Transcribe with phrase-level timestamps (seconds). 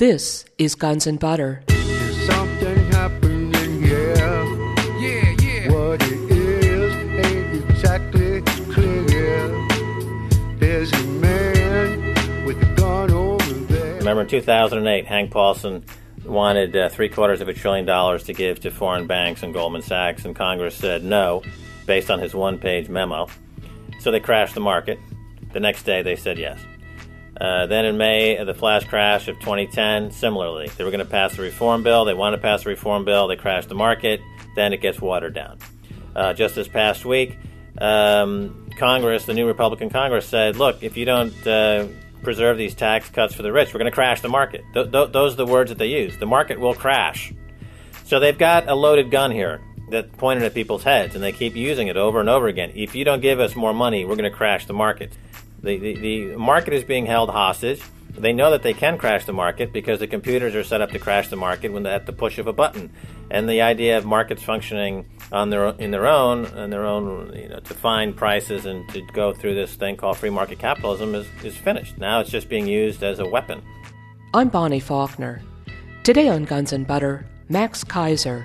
[0.00, 1.62] This is Guns and Butter.
[1.66, 4.14] There's something happening here.
[4.98, 5.70] Yeah, yeah.
[5.70, 6.94] What it is
[7.26, 8.40] ain't exactly
[8.72, 9.48] clear.
[10.56, 13.96] There's a man with a gun over there.
[13.96, 15.84] Remember in 2008, Hank Paulson
[16.24, 19.82] wanted uh, three quarters of a trillion dollars to give to foreign banks and Goldman
[19.82, 21.42] Sachs, and Congress said no,
[21.84, 23.26] based on his one page memo.
[23.98, 24.98] So they crashed the market.
[25.52, 26.58] The next day, they said yes.
[27.40, 31.38] Uh, then in May, the flash crash of 2010, similarly, they were going to pass
[31.38, 32.04] a reform bill.
[32.04, 33.28] They wanted to pass a reform bill.
[33.28, 34.20] They crashed the market.
[34.54, 35.58] Then it gets watered down.
[36.14, 37.38] Uh, just this past week,
[37.78, 41.86] um, Congress, the new Republican Congress, said, look, if you don't uh,
[42.22, 44.62] preserve these tax cuts for the rich, we're going to crash the market.
[44.74, 46.18] Th- th- those are the words that they use.
[46.18, 47.32] The market will crash.
[48.04, 51.56] So they've got a loaded gun here that pointed at people's heads, and they keep
[51.56, 52.72] using it over and over again.
[52.74, 55.12] If you don't give us more money, we're going to crash the market.
[55.62, 57.82] The, the, the market is being held hostage.
[58.10, 60.98] They know that they can crash the market because the computers are set up to
[60.98, 62.90] crash the market when at the push of a button.
[63.30, 67.48] And the idea of markets functioning on their in their own and their own you
[67.48, 71.26] know to find prices and to go through this thing called free market capitalism is,
[71.44, 71.98] is finished.
[71.98, 73.62] Now it's just being used as a weapon.
[74.34, 75.40] I'm Bonnie Faulkner.
[76.02, 78.44] Today on Guns and Butter, Max Keiser.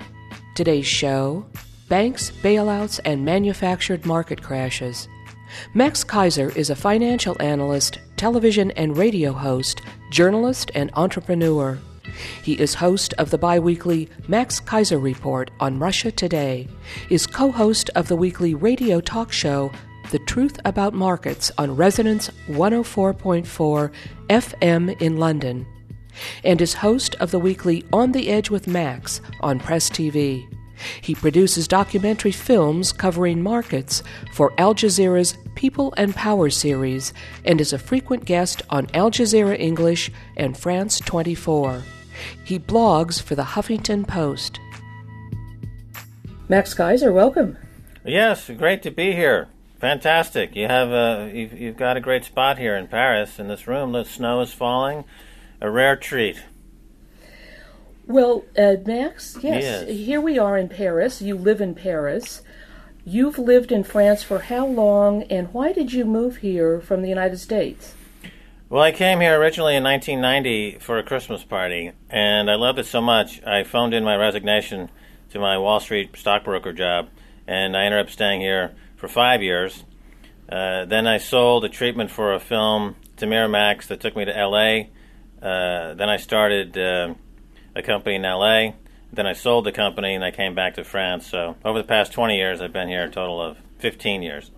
[0.54, 1.44] Today's show
[1.88, 5.08] Banks, Bailouts, and Manufactured Market Crashes.
[5.74, 9.80] Max Keiser is a financial analyst, television and radio host,
[10.10, 11.78] journalist, and entrepreneur.
[12.42, 16.68] He is host of the biweekly Max Keiser Report on Russia Today,
[17.10, 19.72] is co host of the weekly radio talk show
[20.10, 23.92] The Truth About Markets on Resonance 104.4
[24.28, 25.66] FM in London,
[26.44, 30.46] and is host of the weekly On the Edge with Max on Press TV.
[31.00, 37.12] He produces documentary films covering markets for Al Jazeera's People and Power series
[37.44, 41.82] and is a frequent guest on Al Jazeera English and France 24.
[42.44, 44.60] He blogs for the Huffington Post.
[46.48, 47.56] Max Keiser, welcome.
[48.04, 49.48] Yes, great to be here.
[49.80, 50.56] Fantastic.
[50.56, 53.92] You have a you've, you've got a great spot here in Paris in this room.
[53.92, 55.04] The snow is falling.
[55.60, 56.42] A rare treat.
[58.06, 59.88] Well, uh, Max, yes, Yes.
[59.88, 61.20] here we are in Paris.
[61.20, 62.42] You live in Paris.
[63.04, 67.08] You've lived in France for how long, and why did you move here from the
[67.08, 67.94] United States?
[68.68, 72.86] Well, I came here originally in 1990 for a Christmas party, and I loved it
[72.86, 74.88] so much I phoned in my resignation
[75.30, 77.08] to my Wall Street stockbroker job,
[77.46, 79.84] and I ended up staying here for five years.
[80.48, 84.36] Uh, then I sold a treatment for a film to Miramax that took me to
[84.36, 84.90] L.A.
[85.42, 87.14] Uh, then I started uh,
[87.76, 88.74] a company in L.A.
[89.12, 91.26] Then I sold the company, and I came back to France.
[91.26, 94.50] So over the past 20 years, I've been here a total of 15 years.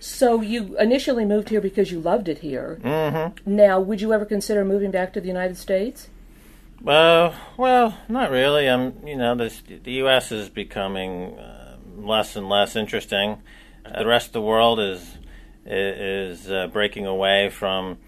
[0.00, 2.78] So you initially moved here because you loved it here.
[2.82, 3.56] Mm-hmm.
[3.56, 6.08] Now, would you ever consider moving back to the United States?
[6.86, 8.68] Uh, well, not really.
[8.68, 10.30] I'm, you know, this, the U.S.
[10.30, 13.42] is becoming uh, less and less interesting.
[13.84, 15.16] Uh, the rest of the world is
[15.70, 17.98] is uh, breaking away from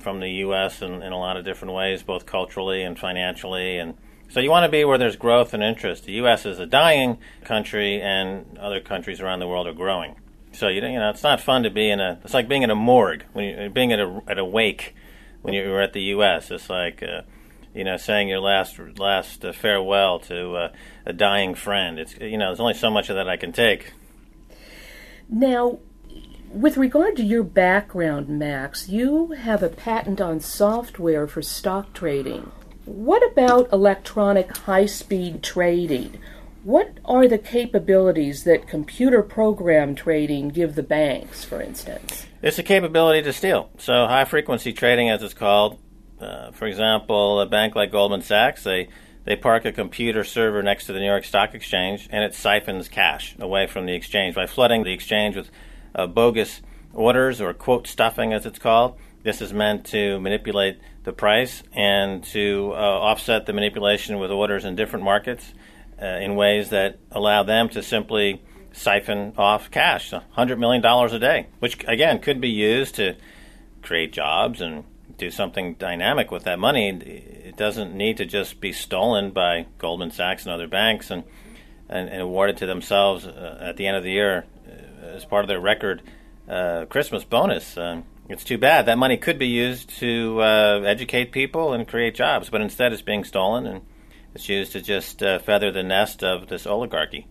[0.00, 0.82] from the U.S.
[0.82, 3.94] In, in a lot of different ways, both culturally and financially, and
[4.28, 6.04] so you want to be where there's growth and interest.
[6.04, 6.46] The U.S.
[6.46, 10.16] is a dying country, and other countries around the world are growing.
[10.52, 12.20] So you know, it's not fun to be in a.
[12.24, 14.94] It's like being in a morgue when you being at a at a wake
[15.42, 16.50] when you were at the U.S.
[16.50, 17.02] It's like.
[17.02, 17.22] Uh,
[17.74, 20.72] you know, saying your last last uh, farewell to uh,
[21.06, 21.98] a dying friend.
[21.98, 23.92] It's you know, there's only so much of that I can take.
[25.28, 25.78] Now,
[26.50, 32.50] with regard to your background, Max, you have a patent on software for stock trading.
[32.84, 36.18] What about electronic high speed trading?
[36.64, 42.26] What are the capabilities that computer program trading give the banks, for instance?
[42.42, 43.70] It's a capability to steal.
[43.78, 45.78] So high frequency trading, as it's called.
[46.20, 48.88] Uh, for example, a bank like Goldman Sachs, they
[49.24, 52.88] they park a computer server next to the New York Stock Exchange, and it siphons
[52.88, 55.50] cash away from the exchange by flooding the exchange with
[55.94, 56.62] uh, bogus
[56.92, 58.96] orders or quote stuffing, as it's called.
[59.22, 64.64] This is meant to manipulate the price and to uh, offset the manipulation with orders
[64.64, 65.52] in different markets
[66.00, 68.42] uh, in ways that allow them to simply
[68.72, 73.16] siphon off cash, $100 million a day, which again could be used to
[73.82, 74.84] create jobs and
[75.18, 76.88] do something dynamic with that money.
[76.88, 81.24] It doesn't need to just be stolen by Goldman Sachs and other banks and,
[81.88, 84.46] and, and awarded to themselves uh, at the end of the year
[85.14, 86.02] as part of their record
[86.48, 87.76] uh, Christmas bonus.
[87.76, 88.86] Uh, it's too bad.
[88.86, 93.02] That money could be used to uh, educate people and create jobs, but instead it's
[93.02, 93.82] being stolen and
[94.34, 97.26] it's used to just uh, feather the nest of this oligarchy.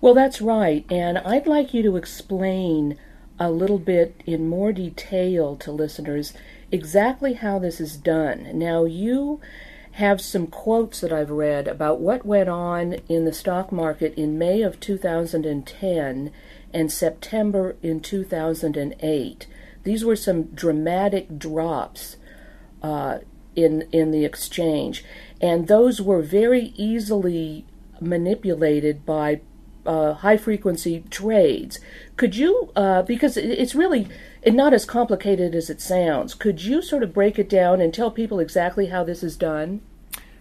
[0.00, 2.98] Well, that's right, and I'd like you to explain
[3.38, 6.32] a little bit in more detail to listeners
[6.72, 8.50] exactly how this is done.
[8.58, 9.40] Now, you
[9.92, 14.38] have some quotes that I've read about what went on in the stock market in
[14.38, 16.30] May of 2010
[16.76, 19.46] and September in 2008.
[19.82, 22.18] These were some dramatic drops
[22.82, 23.20] uh,
[23.54, 25.02] in in the exchange,
[25.40, 27.64] and those were very easily
[27.98, 29.40] manipulated by
[29.86, 31.80] uh, high frequency trades.
[32.18, 34.08] Could you, uh, because it's really
[34.44, 38.10] not as complicated as it sounds, could you sort of break it down and tell
[38.10, 39.80] people exactly how this is done?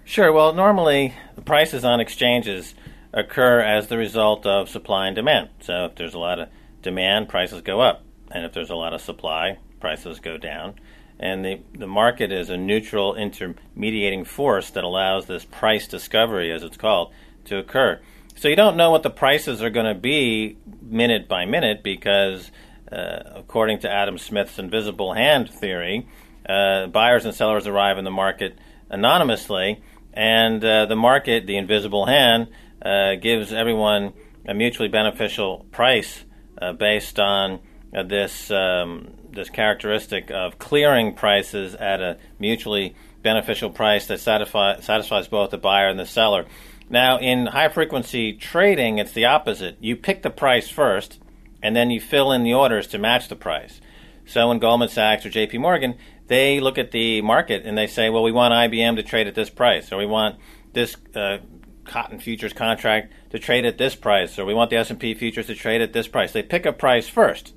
[0.03, 0.33] Sure.
[0.33, 2.75] Well, normally the prices on exchanges
[3.13, 5.49] occur as the result of supply and demand.
[5.61, 6.49] So if there's a lot of
[6.81, 8.03] demand, prices go up.
[8.31, 10.75] And if there's a lot of supply, prices go down.
[11.19, 16.63] And the, the market is a neutral intermediating force that allows this price discovery, as
[16.63, 17.13] it's called,
[17.45, 18.01] to occur.
[18.35, 22.51] So you don't know what the prices are going to be minute by minute because,
[22.91, 26.05] uh, according to Adam Smith's invisible hand theory,
[26.47, 28.57] uh, buyers and sellers arrive in the market
[28.89, 29.81] anonymously,
[30.13, 32.49] and uh, the market, the invisible hand,
[32.85, 34.13] uh, gives everyone
[34.47, 36.23] a mutually beneficial price
[36.61, 37.59] uh, based on
[37.93, 44.79] uh, this um, this characteristic of clearing prices at a mutually beneficial price that satisfy,
[44.79, 46.45] satisfies both the buyer and the seller.
[46.89, 49.77] Now, in high frequency trading, it's the opposite.
[49.81, 51.19] You pick the price first,
[51.61, 53.81] and then you fill in the orders to match the price.
[54.25, 55.95] So, in Goldman Sachs or JP Morgan,
[56.27, 59.35] they look at the market and they say, well, we want IBM to trade at
[59.35, 60.37] this price, or we want
[60.73, 61.37] this uh,
[61.85, 65.55] cotton futures contract to trade at this price, or we want the S&P futures to
[65.55, 66.31] trade at this price.
[66.31, 67.53] They pick a price first,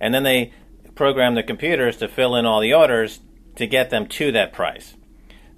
[0.00, 0.52] and then they
[0.94, 3.20] program the computers to fill in all the orders
[3.56, 4.94] to get them to that price.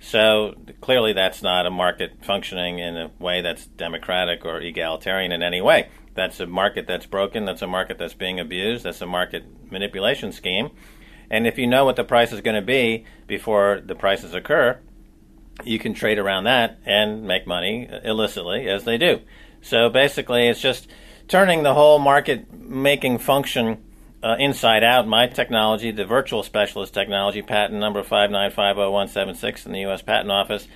[0.01, 5.43] So clearly, that's not a market functioning in a way that's democratic or egalitarian in
[5.43, 5.89] any way.
[6.15, 7.45] That's a market that's broken.
[7.45, 8.85] That's a market that's being abused.
[8.85, 10.71] That's a market manipulation scheme.
[11.31, 14.81] And if you know what the price is going to be before the prices occur,
[15.65, 19.21] you can trade around that and make money illicitly, as they do.
[19.63, 20.89] So basically, it's just
[21.29, 23.85] turning the whole market making function
[24.23, 25.07] uh, inside out.
[25.07, 30.03] My technology, the virtual specialist technology, patent number 5950176 in the U.S.
[30.03, 30.67] Patent Office,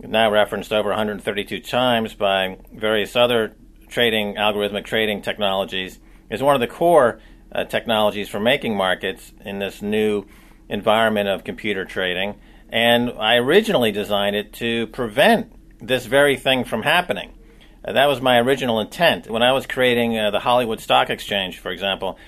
[0.00, 3.54] now referenced over 132 times by various other
[3.88, 5.98] trading, algorithmic trading technologies,
[6.30, 7.20] is one of the core
[7.52, 10.24] uh, technologies for making markets in this new
[10.68, 12.36] environment of computer trading.
[12.70, 17.32] And I originally designed it to prevent this very thing from happening.
[17.84, 19.28] Uh, that was my original intent.
[19.28, 22.18] When I was creating uh, the Hollywood Stock Exchange, for example,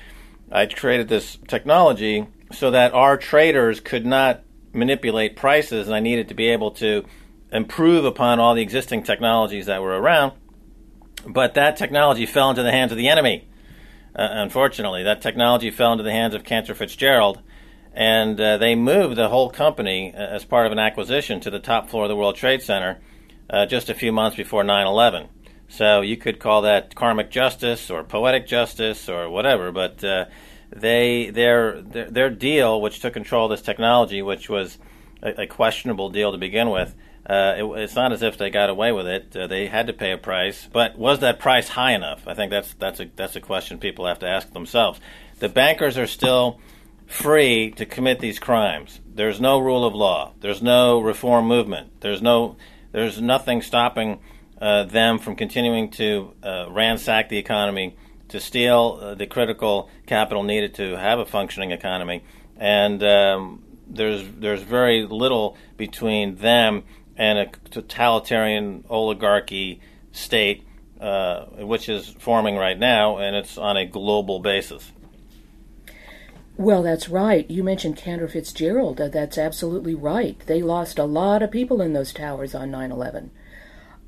[0.50, 4.42] I created this technology so that our traders could not
[4.72, 7.04] manipulate prices, and I needed to be able to
[7.52, 10.32] improve upon all the existing technologies that were around.
[11.26, 13.48] But that technology fell into the hands of the enemy.
[14.16, 17.40] Uh, unfortunately, that technology fell into the hands of Cantor Fitzgerald,
[17.94, 21.58] and uh, they moved the whole company uh, as part of an acquisition to the
[21.58, 22.98] top floor of the World Trade Center
[23.50, 25.28] uh, just a few months before 9 11.
[25.68, 30.26] So you could call that karmic justice or poetic justice or whatever, but uh,
[30.74, 34.78] they their, their, their deal, which took control of this technology, which was
[35.22, 36.94] a, a questionable deal to begin with.
[37.24, 39.36] Uh, it, it's not as if they got away with it.
[39.36, 42.26] Uh, they had to pay a price, but was that price high enough?
[42.26, 45.00] I think that's that's a that's a question people have to ask themselves.
[45.38, 46.60] The bankers are still
[47.06, 49.00] free to commit these crimes.
[49.14, 50.32] There's no rule of law.
[50.40, 52.00] There's no reform movement.
[52.00, 52.56] There's no
[52.92, 54.20] there's nothing stopping
[54.60, 57.96] uh, them from continuing to uh, ransack the economy,
[58.28, 62.22] to steal uh, the critical capital needed to have a functioning economy.
[62.56, 66.84] And um, there's there's very little between them
[67.16, 69.80] and a totalitarian oligarchy
[70.12, 70.64] state,
[71.00, 74.92] uh, which is forming right now, and it's on a global basis.
[76.56, 77.50] Well, that's right.
[77.50, 78.98] You mentioned Cantor Fitzgerald.
[78.98, 80.38] that's absolutely right.
[80.46, 83.30] They lost a lot of people in those towers on 9 11.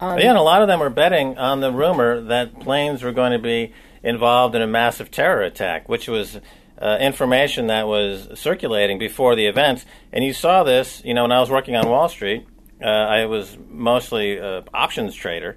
[0.01, 3.13] Um, yeah, and a lot of them were betting on the rumor that planes were
[3.13, 3.73] going to be
[4.03, 6.39] involved in a massive terror attack, which was
[6.79, 9.87] uh, information that was circulating before the events.
[10.13, 12.47] And you saw this, you know, when I was working on Wall Street,
[12.83, 15.57] uh, I was mostly an options trader.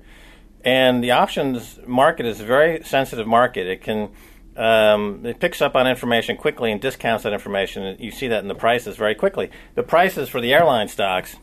[0.63, 3.67] And the options market is a very sensitive market.
[3.67, 4.10] It can
[4.57, 7.95] um, it picks up on information quickly and discounts that information.
[7.99, 9.51] You see that in the prices very quickly.
[9.75, 11.35] The prices for the airline stocks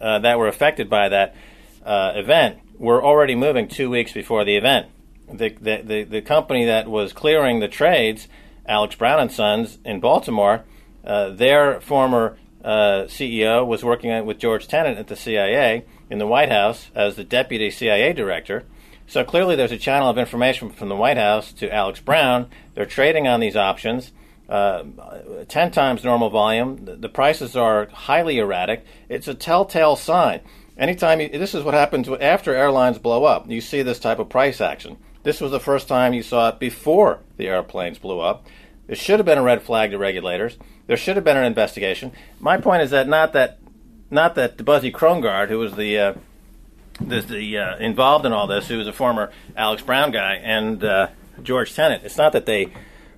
[0.00, 1.34] uh, that were affected by that
[1.84, 4.86] uh, event were already moving two weeks before the event.
[5.32, 8.28] The, the, the, the, company that was clearing the trades,
[8.66, 10.64] Alex Brown and Sons in Baltimore,
[11.04, 16.26] uh, their former uh, CEO was working with George Tenet at the CIA in the
[16.26, 18.64] White House as the deputy CIA director.
[19.10, 22.48] So clearly, there's a channel of information from the White House to Alex Brown.
[22.74, 24.12] They're trading on these options.
[24.48, 24.84] uh,
[25.48, 26.84] 10 times normal volume.
[26.84, 28.84] The, prices are highly erratic.
[29.08, 30.42] It's a telltale sign.
[30.78, 34.28] Anytime you, this is what happens after airlines blow up, you see this type of
[34.28, 34.96] price action.
[35.24, 38.46] This was the first time you saw it before the airplanes blew up.
[38.86, 40.56] It should have been a red flag to regulators.
[40.86, 42.12] There should have been an investigation.
[42.38, 43.58] My point is that not that
[44.08, 46.14] not that Buzzy Krongard, who was the uh,
[47.00, 50.82] the, the uh, involved in all this, who was a former Alex Brown guy, and
[50.84, 51.08] uh,
[51.42, 52.02] George Tenet.
[52.04, 52.72] It's not that they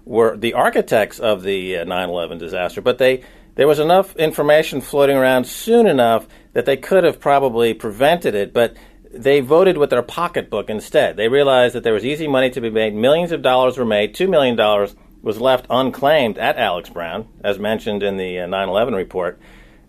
[0.04, 3.22] were the architects of the 9/11 uh, disaster, but they
[3.54, 8.52] there was enough information floating around soon enough that they could have probably prevented it,
[8.52, 8.76] but
[9.12, 11.16] they voted with their pocketbook instead.
[11.16, 12.94] They realized that there was easy money to be made.
[12.94, 14.14] Millions of dollars were made.
[14.14, 18.96] Two million dollars was left unclaimed at Alex Brown, as mentioned in the 9/11 uh,
[18.96, 19.38] report,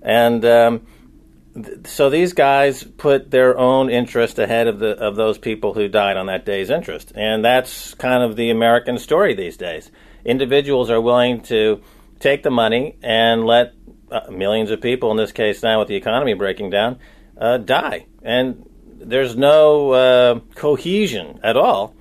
[0.01, 0.85] and um,
[1.85, 6.17] so these guys put their own interest ahead of the of those people who died
[6.17, 9.91] on that day's interest, and that's kind of the American story these days.
[10.25, 11.81] Individuals are willing to
[12.19, 13.73] take the money and let
[14.11, 16.97] uh, millions of people, in this case now with the economy breaking down,
[17.37, 21.93] uh, die, and there's no uh, cohesion at all,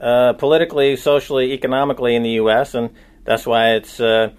[0.00, 2.90] uh, politically, socially, economically in the U.S., and
[3.24, 4.30] that's why it's uh,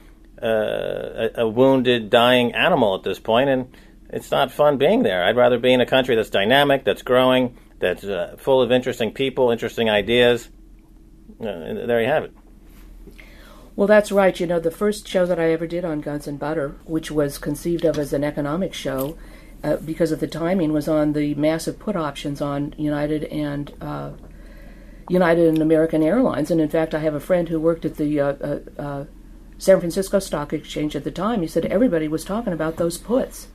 [0.41, 3.75] uh, a, a wounded, dying animal at this point, and
[4.13, 5.24] it's not fun being there.
[5.24, 9.12] I'd rather be in a country that's dynamic, that's growing, that's uh, full of interesting
[9.12, 10.50] people, interesting ideas.
[11.41, 12.34] Uh, there you have it.
[13.75, 14.39] Well, that's right.
[14.39, 17.39] You know, the first show that I ever did on Guns and Butter, which was
[17.39, 19.17] conceived of as an economic show,
[19.63, 24.12] uh, because of the timing, was on the massive put options on United and uh,
[25.10, 26.51] United and American Airlines.
[26.51, 29.05] And in fact, I have a friend who worked at the uh, uh,
[29.58, 31.41] San Francisco Stock Exchange at the time.
[31.41, 33.48] He said everybody was talking about those puts.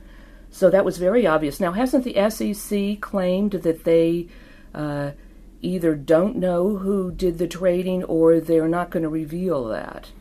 [0.51, 1.59] So that was very obvious.
[1.59, 4.27] Now, hasn't the SEC claimed that they
[4.73, 5.11] uh,
[5.61, 10.11] either don't know who did the trading or they're not going to reveal that?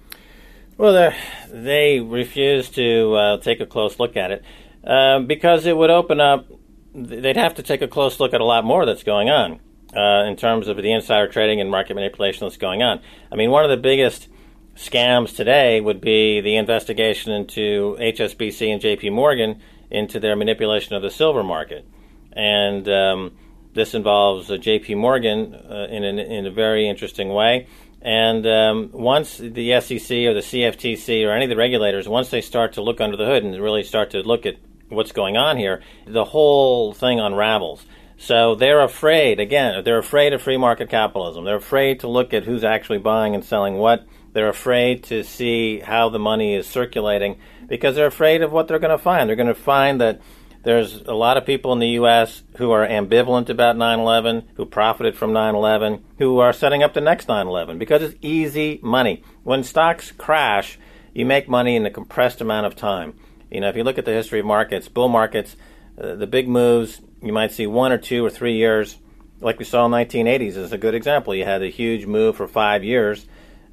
[0.76, 1.12] Well,
[1.50, 4.44] they refuse to uh, take a close look at it
[4.84, 6.46] uh, because it would open up,
[6.94, 9.60] they'd have to take a close look at a lot more that's going on
[9.96, 13.00] uh, in terms of the insider trading and market manipulation that's going on.
[13.32, 14.28] I mean, one of the biggest
[14.76, 21.02] scams today would be the investigation into HSBC and JP Morgan into their manipulation of
[21.02, 21.86] the silver market.
[22.32, 23.36] And um,
[23.74, 24.94] this involves uh, J.P.
[24.94, 27.66] Morgan uh, in, an, in a very interesting way.
[28.00, 32.40] And um, once the SEC or the CFTC or any of the regulators, once they
[32.40, 34.56] start to look under the hood and really start to look at
[34.88, 37.84] what's going on here, the whole thing unravels.
[38.16, 41.44] So they're afraid, again, they're afraid of free market capitalism.
[41.44, 44.06] They're afraid to look at who's actually buying and selling what.
[44.32, 47.38] They're afraid to see how the money is circulating
[47.68, 49.28] because they're afraid of what they're going to find.
[49.28, 50.20] They're going to find that
[50.64, 52.42] there's a lot of people in the U.S.
[52.56, 56.94] who are ambivalent about 9 11, who profited from 9 11, who are setting up
[56.94, 59.22] the next 9 11 because it's easy money.
[59.44, 60.78] When stocks crash,
[61.14, 63.14] you make money in a compressed amount of time.
[63.50, 65.56] You know, if you look at the history of markets, bull markets,
[66.00, 68.98] uh, the big moves, you might see one or two or three years,
[69.40, 71.34] like we saw in the 1980s is a good example.
[71.34, 73.26] You had a huge move for five years,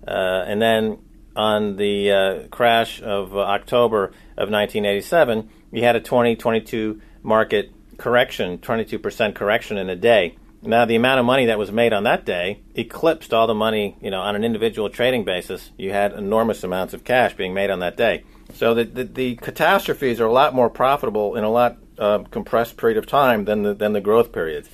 [0.08, 1.00] uh, and then
[1.36, 4.06] on the uh, crash of uh, October
[4.38, 10.38] of 1987, you had a 20 22 market correction, 22% correction in a day.
[10.62, 13.98] Now, the amount of money that was made on that day eclipsed all the money,
[14.02, 15.72] you know, on an individual trading basis.
[15.78, 18.24] You had enormous amounts of cash being made on that day.
[18.54, 22.78] So the, the, the catastrophes are a lot more profitable in a lot uh, compressed
[22.78, 24.70] period of time than the, than the growth periods.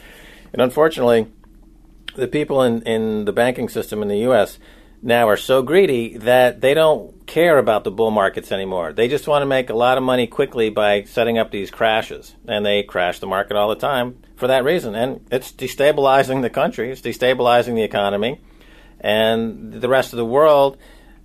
[0.54, 1.28] And unfortunately,
[2.16, 4.60] the people in, in the banking system in the U.S.,
[5.02, 8.94] now are so greedy that they don't care about the bull markets anymore.
[8.94, 12.36] They just want to make a lot of money quickly by setting up these crashes.
[12.48, 14.94] And they crash the market all the time for that reason.
[14.94, 18.42] And it's destabilizing the country, it's destabilizing the economy.
[19.00, 20.78] And the rest of the world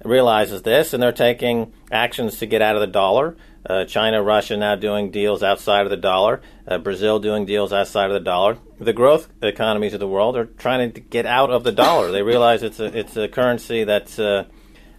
[0.05, 3.37] realizes this, and they're taking actions to get out of the dollar.
[3.69, 6.41] Uh, China, Russia now doing deals outside of the dollar.
[6.69, 8.59] Uh, Brazil doing deals outside of the dollar.
[8.79, 12.13] The growth economies of the world are trying to get out of the dollar.
[12.13, 14.45] They realize it's a it's a currency that's uh,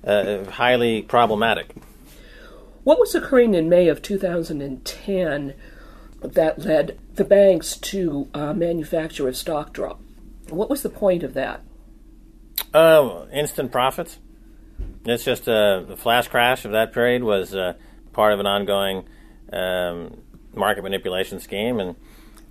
[0.04, 1.76] uh highly problematic.
[2.84, 5.54] What was occurring in May of 2010
[6.22, 10.02] that led the banks to uh, manufacture a stock drop?
[10.50, 11.62] What was the point of that?
[12.74, 14.20] Uh, instant profits.
[15.06, 17.56] It's just a flash crash of that period was
[18.18, 19.08] part of an ongoing
[19.54, 20.18] um,
[20.54, 21.96] market manipulation scheme, and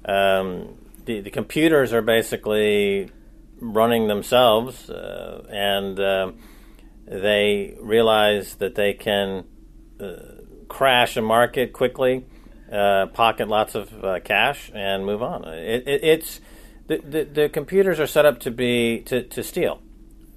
[0.04, 3.11] um, the, the computers are basically
[3.58, 6.30] running themselves, uh, and uh,
[7.04, 9.44] they realize that they can
[10.00, 10.12] uh,
[10.68, 12.25] crash a market quickly,
[12.70, 15.44] uh, pocket lots of uh, cash, and move on.
[15.49, 16.40] It, it, it's
[16.87, 19.82] the, the, the computers are set up to be to, to steal.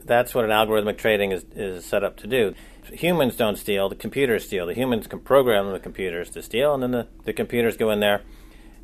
[0.06, 2.56] That's what an algorithmic trading is, is set up to do
[2.94, 4.66] humans don't steal, the computers steal.
[4.66, 8.00] The humans can program the computers to steal, and then the, the computers go in
[8.00, 8.22] there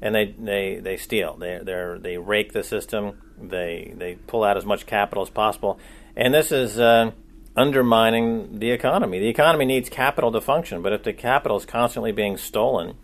[0.01, 1.35] and they, they, they steal.
[1.37, 3.21] They they they rake the system.
[3.41, 5.79] They they pull out as much capital as possible,
[6.15, 7.11] and this is uh,
[7.55, 9.19] undermining the economy.
[9.19, 12.95] The economy needs capital to function, but if the capital is constantly being stolen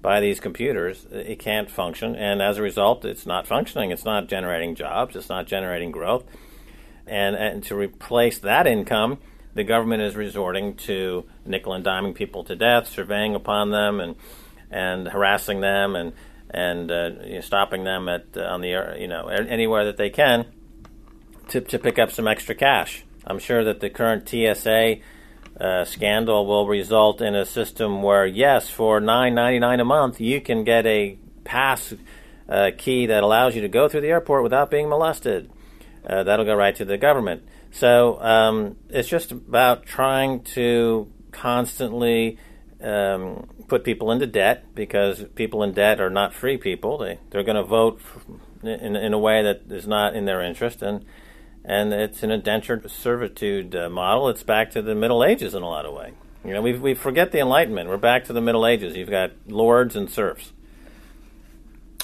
[0.00, 3.90] by these computers, it can't function, and as a result, it's not functioning.
[3.90, 5.16] It's not generating jobs.
[5.16, 6.24] It's not generating growth,
[7.06, 9.18] and and to replace that income,
[9.58, 14.14] the government is resorting to nickel and diming people to death, surveying upon them, and
[14.70, 16.12] and harassing them, and
[16.48, 20.10] and uh, you know, stopping them at uh, on the you know anywhere that they
[20.10, 20.46] can
[21.48, 23.04] to to pick up some extra cash.
[23.26, 24.98] I'm sure that the current TSA
[25.60, 30.20] uh, scandal will result in a system where, yes, for nine ninety nine a month,
[30.20, 31.94] you can get a pass
[32.48, 35.50] uh, key that allows you to go through the airport without being molested.
[36.06, 37.42] Uh, that'll go right to the government.
[37.70, 42.38] So um, it's just about trying to constantly
[42.82, 46.98] um, put people into debt because people in debt are not free people.
[46.98, 48.00] They they're going to vote
[48.62, 51.04] in in a way that is not in their interest and
[51.64, 54.28] and it's an indentured servitude uh, model.
[54.30, 56.14] It's back to the Middle Ages in a lot of ways.
[56.44, 57.88] You know, we we forget the Enlightenment.
[57.88, 58.96] We're back to the Middle Ages.
[58.96, 60.52] You've got lords and serfs.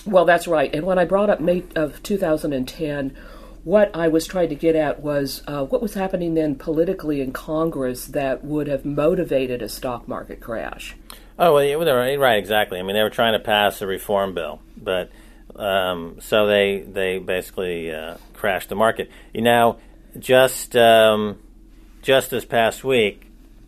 [0.04, 0.75] Well, that's right.
[0.75, 3.16] And when I brought up May of 2010,
[3.64, 7.33] what I was trying to get at was uh, what was happening then politically in
[7.33, 10.94] Congress that would have motivated a stock market crash.
[11.38, 12.78] Oh, well, yeah, right, exactly.
[12.78, 15.11] I mean, they were trying to pass a reform bill, but
[15.56, 19.11] um, so they they basically uh, crashed the market.
[19.33, 19.78] You know,
[20.18, 21.40] just um,
[22.02, 23.26] just this past week,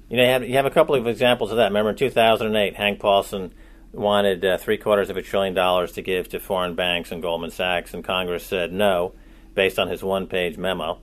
[0.08, 1.68] you know, you have, you have a couple of examples of that.
[1.68, 3.52] Remember, in 2008, Hank Paulson
[3.92, 7.50] wanted uh, three quarters of a trillion dollars to give to foreign banks and Goldman
[7.50, 9.14] Sachs, and Congress said no,
[9.56, 11.00] based on his one-page memo.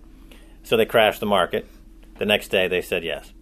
[0.64, 1.68] So they crashed the market.
[2.18, 3.34] The next day, they said yes.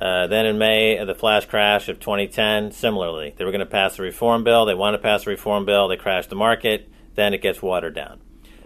[0.00, 3.98] Uh, then in May, the flash crash of 2010, similarly, they were going to pass
[3.98, 4.64] a reform bill.
[4.64, 5.86] They wanted to pass a reform bill.
[5.86, 6.88] They crashed the market.
[7.14, 8.20] Then it gets watered down.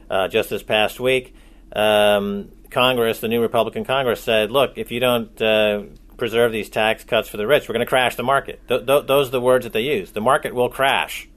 [0.08, 1.34] Uh, just this past week,
[1.74, 5.84] um, Congress, the new Republican Congress, said, look, if you don't uh,
[6.18, 8.60] preserve these tax cuts for the rich, we're going to crash the market.
[8.68, 10.12] Th- th- those are the words that they use.
[10.12, 11.28] The market will crash.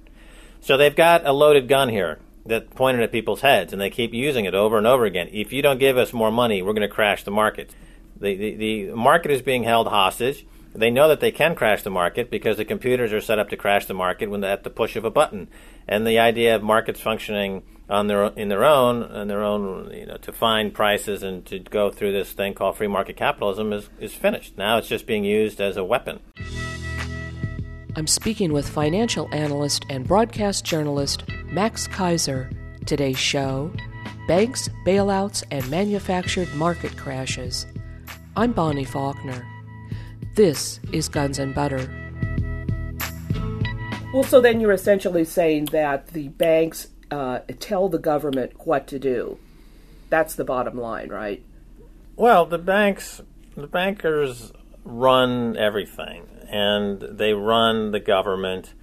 [0.60, 4.14] So they've got a loaded gun here that pointed at people's heads, and they keep
[4.14, 5.30] using it over and over again.
[5.32, 7.76] If you don't give us more money, we're going to crash the market.
[8.20, 10.46] The, the, the market is being held hostage.
[10.74, 13.58] They know that they can crash the market because the computers are set up to
[13.58, 15.48] crash the market when at the push of a button.
[15.88, 20.08] And the idea of markets functioning on their in their own and their own you
[20.08, 23.90] know to find prices and to go through this thing called free market capitalism is,
[24.00, 24.58] is finished.
[24.58, 26.20] Now it's just being used as a weapon.
[27.98, 32.54] I'm speaking with financial analyst and broadcast journalist Max Keiser.
[32.86, 33.72] Today's show
[34.28, 37.66] Banks, Bailouts, and Manufactured Market Crashes.
[38.36, 39.48] I'm Bonnie Faulkner.
[40.36, 41.90] This is Guns and Butter.
[44.14, 49.00] Well, so then you're essentially saying that the banks uh, tell the government what to
[49.00, 49.38] do.
[50.10, 51.42] That's the bottom line, right?
[52.18, 53.22] Well, the banks,
[53.56, 54.52] the bankers
[54.86, 58.74] run everything, and they run the government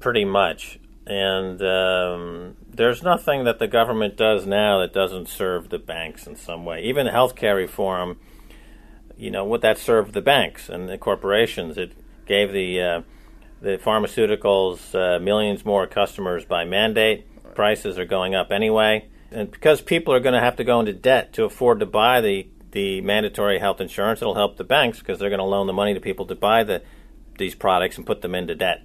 [0.00, 0.80] pretty much.
[1.06, 6.34] And um, there's nothing that the government does now that doesn't serve the banks in
[6.34, 6.82] some way.
[6.82, 8.18] Even healthcare reform
[9.16, 11.78] you know what that served the banks and the corporations.
[11.78, 11.92] It
[12.26, 13.02] gave the uh,
[13.60, 17.26] the pharmaceuticals uh, millions more customers by mandate.
[17.54, 20.92] Prices are going up anyway, and because people are going to have to go into
[20.92, 25.18] debt to afford to buy the the mandatory health insurance, it'll help the banks because
[25.18, 26.82] they're going to loan the money to people to buy the
[27.38, 28.82] these products and put them into debt.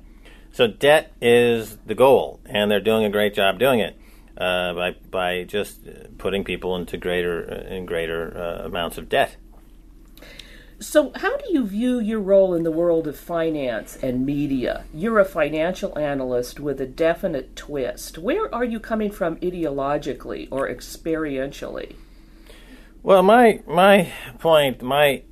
[0.52, 3.98] So debt is the goal, and they're doing a great job doing it.
[4.38, 5.82] Uh, by by just
[6.18, 9.36] putting people into greater and greater uh, amounts of debt.
[10.82, 14.86] So, how do you view your role in the world of finance and media?
[14.92, 18.18] You're a financial analyst with a definite twist.
[18.18, 21.94] Where are you coming from ideologically or experientially?
[23.04, 25.24] Well, my my point, my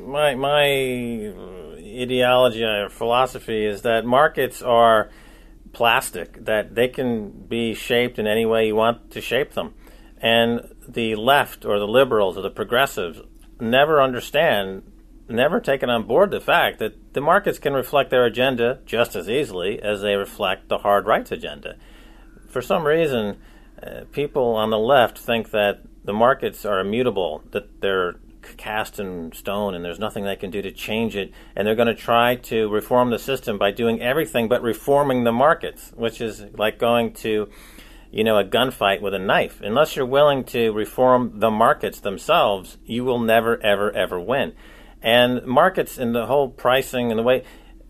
[0.00, 5.10] my my ideology or philosophy is that markets are
[5.74, 9.74] plastic; that they can be shaped in any way you want to shape them,
[10.16, 13.20] and the left or the liberals or the progressives
[13.60, 14.90] never understand,
[15.28, 19.28] never taken on board the fact that the markets can reflect their agenda just as
[19.28, 21.76] easily as they reflect the hard rights agenda.
[22.48, 23.36] For some reason,
[23.82, 28.16] uh, people on the left think that the markets are immutable, that they're
[28.56, 31.86] cast in stone and there's nothing they can do to change it, and they're going
[31.86, 36.44] to try to reform the system by doing everything but reforming the markets, which is
[36.56, 37.48] like going to
[38.10, 39.60] you know, a gunfight with a knife.
[39.62, 44.52] Unless you're willing to reform the markets themselves, you will never, ever, ever win.
[45.00, 47.44] And markets and the whole pricing and the way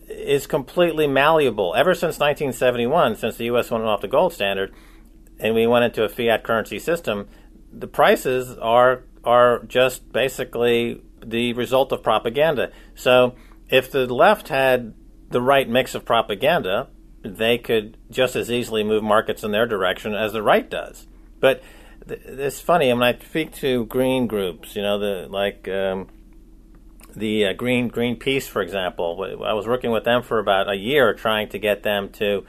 [0.08, 1.74] is completely malleable.
[1.74, 3.70] Ever since 1971, since the U.S.
[3.70, 4.74] went off the gold standard
[5.38, 7.28] and we went into a fiat currency system,
[7.72, 12.72] the prices are are just basically the result of propaganda.
[12.94, 13.34] So
[13.68, 14.94] if the left had
[15.28, 16.88] the right mix of propaganda,
[17.22, 21.06] they could just as easily move markets in their direction as the right does.
[21.38, 21.62] But
[22.08, 26.08] th- it's funny when I speak to green groups, you know, the like um,
[27.14, 29.38] the uh, Green Greenpeace, for example.
[29.44, 32.44] I was working with them for about a year, trying to get them to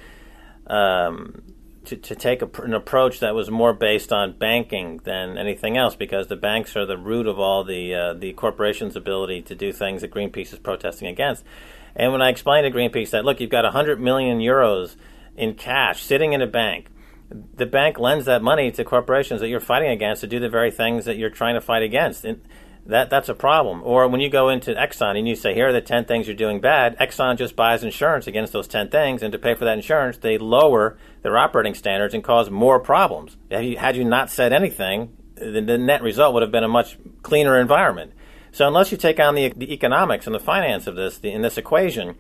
[0.68, 1.44] um,
[1.86, 5.96] to, to take a, an approach that was more based on banking than anything else,
[5.96, 9.72] because the banks are the root of all the uh, the corporation's ability to do
[9.72, 11.44] things that Greenpeace is protesting against.
[11.96, 14.96] And when I explained to Greenpeace that, look, you've got 100 million euros
[15.36, 16.88] in cash sitting in a bank,
[17.56, 20.72] the bank lends that money to corporations that you're fighting against to do the very
[20.72, 22.26] things that you're trying to fight against.
[22.26, 22.42] And
[22.86, 23.82] that that's a problem.
[23.84, 26.36] Or when you go into Exxon and you say, here are the 10 things you're
[26.36, 29.78] doing bad, Exxon just buys insurance against those 10 things, and to pay for that
[29.78, 33.38] insurance, they lower their operating standards and cause more problems.
[33.50, 36.70] Had you, had you not said anything, the, the net result would have been a
[36.70, 38.14] much cleaner environment.
[38.52, 41.42] So unless you take on the, the economics and the finance of this the, in
[41.42, 42.16] this equation,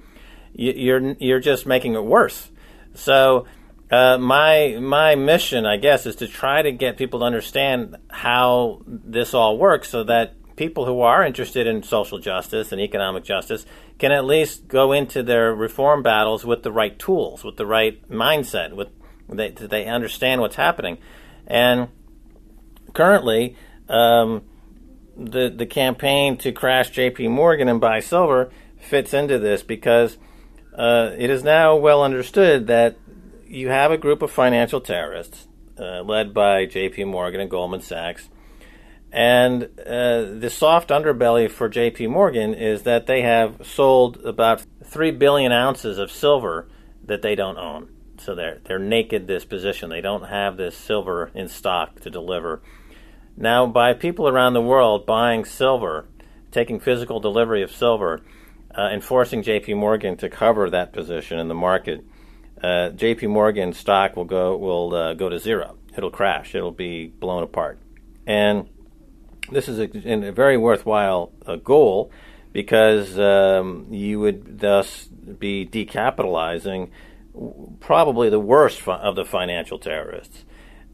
[0.53, 2.49] you, you're you're just making it worse.
[2.93, 3.45] So
[3.91, 8.81] uh, my my mission, I guess, is to try to get people to understand how
[8.87, 13.65] this all works, so that people who are interested in social justice and economic justice
[13.97, 18.07] can at least go into their reform battles with the right tools, with the right
[18.09, 18.89] mindset, with
[19.27, 20.97] they they understand what's happening,
[21.47, 21.87] and
[22.93, 23.55] currently.
[23.89, 24.43] Um,
[25.17, 27.27] the the campaign to crash J.P.
[27.27, 30.17] Morgan and buy silver fits into this because
[30.73, 32.97] uh, it is now well understood that
[33.45, 35.47] you have a group of financial terrorists
[35.77, 37.03] uh, led by J.P.
[37.03, 38.29] Morgan and Goldman Sachs,
[39.11, 42.07] and uh, the soft underbelly for J.P.
[42.07, 46.69] Morgan is that they have sold about three billion ounces of silver
[47.05, 47.93] that they don't own.
[48.17, 49.89] So they're they're naked this position.
[49.89, 52.61] They don't have this silver in stock to deliver
[53.37, 56.05] now, by people around the world buying silver,
[56.51, 58.21] taking physical delivery of silver,
[58.75, 59.73] uh, and forcing J.P.
[59.75, 62.05] Morgan to cover that position in the market,
[62.61, 63.27] uh, J.P.
[63.27, 65.77] Morgan stock will go will uh, go to zero.
[65.97, 66.55] It'll crash.
[66.55, 67.79] It'll be blown apart.
[68.27, 68.69] And
[69.51, 72.11] this is a, a very worthwhile uh, goal
[72.53, 76.89] because um, you would thus be decapitalizing
[77.79, 80.43] probably the worst of the financial terrorists.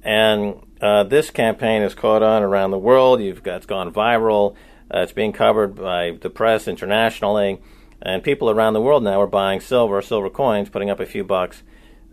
[0.03, 3.21] And uh, this campaign has caught on around the world.
[3.21, 4.55] You've got, it's gone viral.
[4.93, 7.59] Uh, it's being covered by the press internationally,
[8.01, 11.25] and people around the world now are buying silver, silver coins, putting up a few
[11.25, 11.63] bucks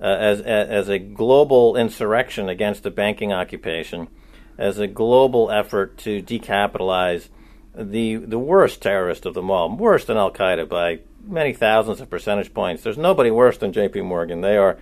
[0.00, 4.08] uh, as as a global insurrection against the banking occupation,
[4.58, 7.28] as a global effort to decapitalize
[7.76, 12.10] the the worst terrorist of them all, worse than Al Qaeda by many thousands of
[12.10, 12.82] percentage points.
[12.82, 14.02] There's nobody worse than J.P.
[14.02, 14.40] Morgan.
[14.40, 14.78] They are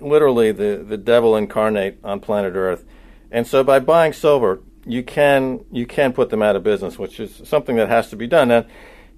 [0.00, 2.84] literally the, the devil incarnate on planet Earth.
[3.30, 7.20] And so by buying silver, you can you can put them out of business, which
[7.20, 8.48] is something that has to be done.
[8.48, 8.66] Now,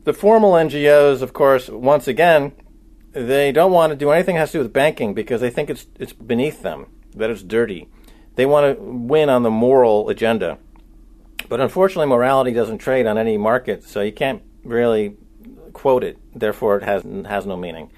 [0.05, 2.53] the formal NGOs, of course, once again,
[3.12, 5.70] they don't want to do anything that has to do with banking because they think
[5.70, 7.88] it's it's beneath them, that it's dirty.
[8.37, 10.59] They want to win on the moral agenda.
[11.49, 15.16] But unfortunately, morality doesn't trade on any market, so you can't really
[15.73, 16.18] quote it.
[16.35, 17.90] Therefore, it has has no meaning.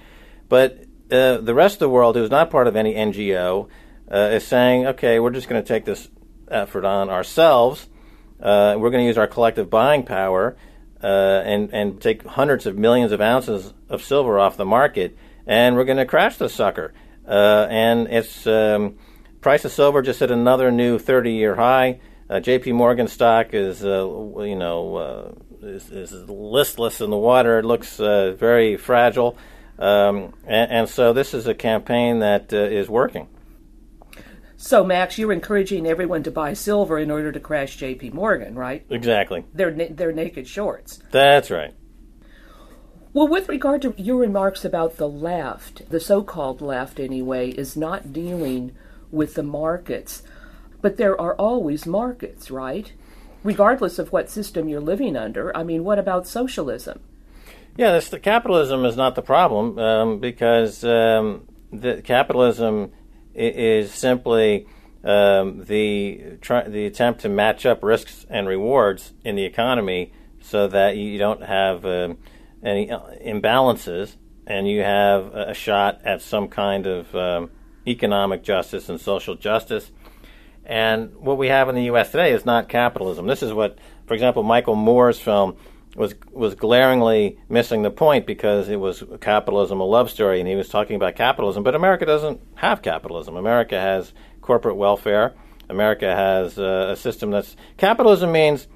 [0.49, 3.69] But uh, the rest of the world, who's not part of any NGO,
[4.11, 6.09] uh, is saying, okay, we're just going to take this
[6.49, 7.87] effort on ourselves.
[8.41, 10.57] Uh, we're going to use our collective buying power
[11.03, 15.77] uh, and and take hundreds of millions of ounces of silver off the market, and
[15.77, 16.93] we're going to crash the sucker.
[17.27, 18.97] Uh, and its um,
[19.47, 22.01] price of silver just hit another new 30-year high.
[22.41, 22.73] J.P.
[22.73, 27.61] Morgan stock is, you know, is, is listless in the water.
[27.61, 29.39] It looks very fragile.
[29.79, 33.29] Um, and, and, so this is a campaign that uh, is working.
[34.57, 38.11] So, Max, you're encouraging everyone to buy silver in order to crash J.P.
[38.11, 38.85] Morgan, right?
[38.91, 39.45] Exactly.
[39.55, 40.99] They're na- they're naked shorts.
[41.13, 41.73] That's right.
[43.13, 48.13] Well, with regard to your remarks about the left, the so-called left anyway, is not
[48.13, 48.73] dealing
[49.17, 50.23] with the markets,
[50.83, 52.93] but there are always markets, right?
[53.43, 55.57] Regardless of what system you're living under.
[55.57, 57.01] I mean, what about socialism?
[57.77, 62.93] Yeah, this, the capitalism is not the problem um, because um, the capitalism
[63.35, 64.67] is simply
[65.05, 70.69] um, the try, the attempt to match up risks and rewards in the economy so
[70.69, 72.15] that you don't have uh,
[72.63, 77.51] any uh, imbalances and you have a shot at some kind of um,
[77.87, 79.91] economic justice and social justice.
[80.65, 82.11] And what we have in the U.S.
[82.11, 83.27] today is not capitalism.
[83.27, 85.57] This is what, for example, Michael Moore's film
[85.95, 90.55] was was glaringly missing the point because it was capitalism a love story, and he
[90.55, 91.63] was talking about capitalism.
[91.63, 93.37] But America doesn't have capitalism.
[93.37, 95.35] America has corporate welfare.
[95.69, 98.69] America has uh, a system that's capitalism means,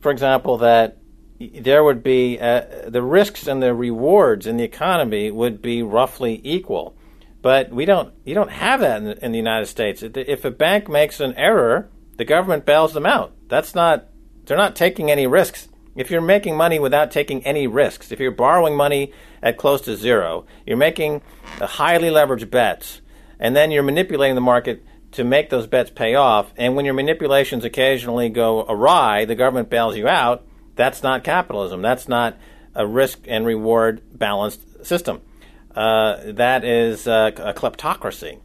[0.00, 0.98] for example, that
[1.38, 6.40] there would be uh, the risks and the rewards in the economy would be roughly
[6.44, 6.95] equal.
[7.46, 8.12] But we don't.
[8.24, 10.02] You don't have that in the, in the United States.
[10.02, 13.36] If a bank makes an error, the government bails them out.
[13.46, 14.08] That's not.
[14.44, 15.68] They're not taking any risks.
[15.94, 19.12] If you're making money without taking any risks, if you're borrowing money
[19.44, 21.22] at close to zero, you're making
[21.60, 23.00] uh, highly leveraged bets,
[23.38, 26.52] and then you're manipulating the market to make those bets pay off.
[26.56, 30.44] And when your manipulations occasionally go awry, the government bails you out.
[30.74, 31.80] That's not capitalism.
[31.80, 32.38] That's not
[32.74, 35.22] a risk and reward balanced system.
[35.76, 38.40] Uh, that is uh, a kleptocracy.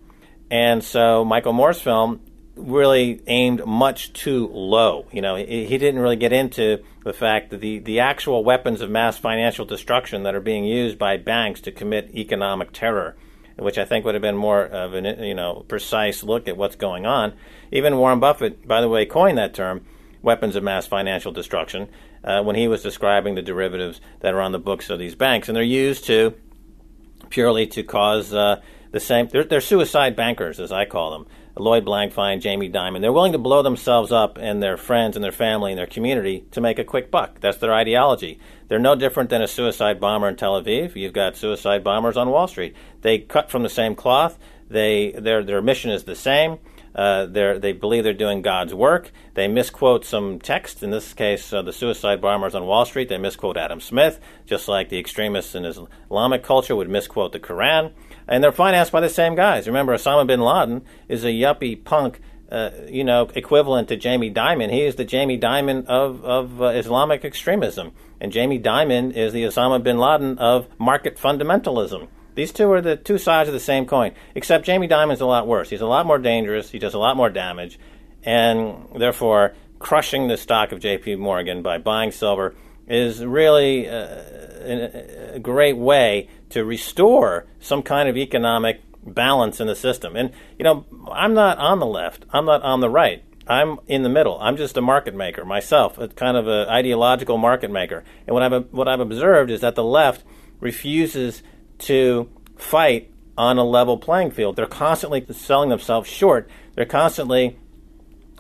[0.49, 2.19] And so Michael Moore's film
[2.55, 5.05] really aimed much too low.
[5.13, 8.81] You know, he, he, didn't really get into the fact that the, the actual weapons
[8.81, 13.15] of mass financial destruction that are being used by banks to commit economic terror,
[13.57, 16.75] which I think would have been more of an you know precise look at what's
[16.75, 17.33] going on.
[17.71, 19.85] Even Warren Buffett, by the way, coined that term,
[20.21, 21.87] weapons of mass financial destruction,
[22.25, 25.47] uh, when he was describing the derivatives that are on the books of these banks,
[25.47, 26.33] and they're used to
[27.31, 29.27] purely to cause uh, the same.
[29.27, 31.25] They're, they're suicide bankers, as I call them.
[31.57, 33.01] Lloyd Blankfein, Jamie Dimon.
[33.01, 36.45] They're willing to blow themselves up and their friends and their family and their community
[36.51, 37.39] to make a quick buck.
[37.41, 38.39] That's their ideology.
[38.67, 40.95] They're no different than a suicide bomber in Tel Aviv.
[40.95, 42.75] You've got suicide bombers on Wall Street.
[43.01, 44.37] They cut from the same cloth.
[44.69, 46.57] They their their mission is the same.
[46.93, 49.11] Uh, they believe they're doing God's work.
[49.33, 50.83] They misquote some text.
[50.83, 54.67] In this case, uh, the suicide bombers on Wall Street, they misquote Adam Smith, just
[54.67, 57.91] like the extremists in Islamic culture would misquote the Quran
[58.31, 59.67] and they're financed by the same guys.
[59.67, 64.71] Remember, Osama bin Laden is a yuppie punk, uh, you know, equivalent to Jamie Dimon.
[64.71, 69.43] He is the Jamie Dimon of of uh, Islamic extremism, and Jamie Dimon is the
[69.43, 72.07] Osama bin Laden of market fundamentalism.
[72.35, 75.47] These two are the two sides of the same coin, except Jamie Dimon's a lot
[75.47, 75.69] worse.
[75.69, 76.71] He's a lot more dangerous.
[76.71, 77.79] He does a lot more damage,
[78.23, 81.15] and therefore crushing the stock of J.P.
[81.15, 82.55] Morgan by buying silver
[82.87, 84.23] is really uh,
[85.33, 90.15] a great way to restore some kind of economic balance in the system.
[90.15, 93.23] And, you know, I'm not on the left, I'm not on the right.
[93.47, 94.37] I'm in the middle.
[94.39, 98.03] I'm just a market maker myself, a kind of an ideological market maker.
[98.27, 100.23] And what I've, what I've observed is that the left
[100.59, 101.41] refuses
[101.81, 104.55] to fight on a level playing field.
[104.55, 106.49] They're constantly selling themselves short.
[106.75, 107.57] They're constantly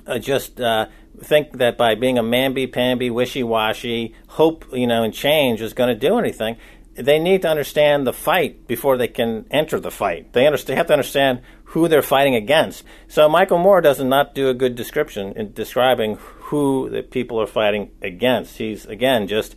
[0.05, 0.87] uh, just uh,
[1.19, 5.99] think that by being a mamby-pamby, wishy-washy, hope you know and change is going to
[5.99, 6.57] do anything
[6.95, 10.33] they need to understand the fight before they can enter the fight.
[10.33, 12.83] They, understand, have to understand who they're fighting against.
[13.07, 17.47] So Michael Moore does not do a good description in describing who the people are
[17.47, 18.57] fighting against.
[18.57, 19.55] He's again just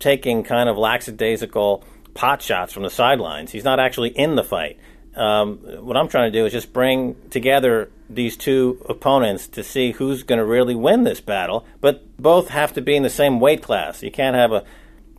[0.00, 3.52] taking kind of lackadaisical pot shots from the sidelines.
[3.52, 4.78] He's not actually in the fight.
[5.14, 9.92] Um, what I'm trying to do is just bring together these two opponents to see
[9.92, 11.66] who's going to really win this battle.
[11.80, 14.02] But both have to be in the same weight class.
[14.02, 14.64] You can't have a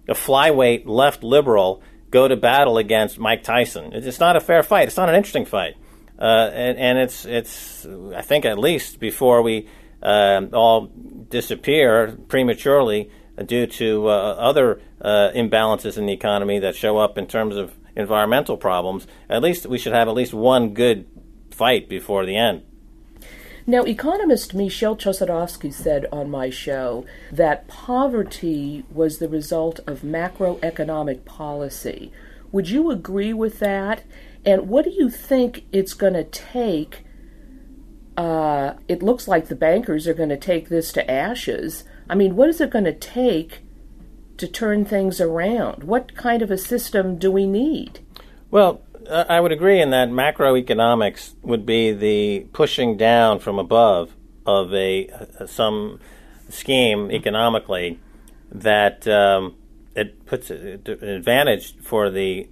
[0.10, 3.94] a flyweight left liberal go to battle against Mike Tyson.
[3.94, 4.88] It's not a fair fight.
[4.88, 5.76] It's not an interesting fight.
[6.18, 9.70] Uh, and, and, it's it's I think at least before we
[10.04, 10.88] uh, all
[11.30, 13.10] disappear prematurely
[13.46, 17.74] due to uh, other uh, imbalances in the economy that show up in terms of
[17.96, 19.08] environmental problems.
[19.30, 21.08] At least we should have at least one good
[21.52, 22.64] fight before the end.
[23.68, 31.24] Now, economist Michel Chossudovsky said on my show that poverty was the result of macroeconomic
[31.26, 32.12] policy.
[32.52, 34.04] Would you agree with that?
[34.44, 37.06] And what do you think it's going to take?
[38.18, 41.84] Uh, it looks like the bankers are going to take this to ashes.
[42.10, 43.62] I mean, what is it going to take
[44.40, 45.84] to turn things around?
[45.84, 48.00] What kind of a system do we need?
[48.52, 54.74] Well, I would agree in that macroeconomics would be the pushing down from above of
[54.74, 55.10] a
[55.48, 56.00] some
[56.50, 58.00] scheme economically
[58.52, 59.56] that um,
[59.96, 62.48] it puts an advantage for the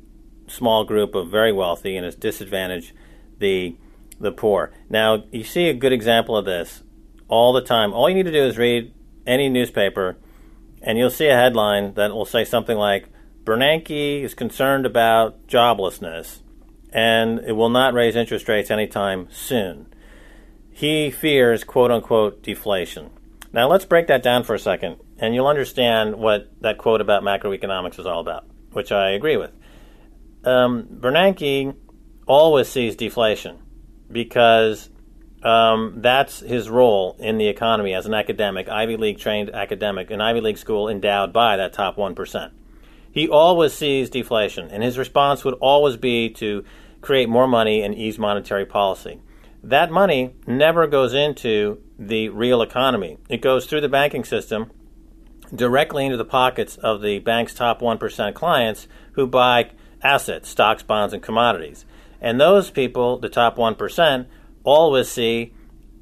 [0.48, 2.94] small group of very wealthy and it's disadvantage
[3.40, 3.76] the
[4.20, 4.72] the poor.
[4.90, 6.82] Now you see a good example of this
[7.28, 7.94] all the time.
[7.94, 8.94] All you need to do is read
[9.28, 10.18] any newspaper,
[10.88, 13.10] and you'll see a headline that will say something like
[13.44, 16.40] Bernanke is concerned about joblessness
[16.94, 19.94] and it will not raise interest rates anytime soon.
[20.72, 23.10] He fears quote unquote deflation.
[23.52, 27.22] Now let's break that down for a second, and you'll understand what that quote about
[27.22, 29.52] macroeconomics is all about, which I agree with.
[30.46, 31.76] Um, Bernanke
[32.28, 33.58] always sees deflation
[34.10, 34.90] because
[35.48, 40.20] um, that's his role in the economy as an academic, Ivy League trained academic, an
[40.20, 42.52] Ivy League school endowed by that top 1%.
[43.10, 46.66] He always sees deflation, and his response would always be to
[47.00, 49.22] create more money and ease monetary policy.
[49.64, 54.70] That money never goes into the real economy, it goes through the banking system
[55.56, 59.72] directly into the pockets of the bank's top 1% clients who buy
[60.04, 61.86] assets, stocks, bonds, and commodities.
[62.20, 64.26] And those people, the top 1%,
[64.68, 65.54] always see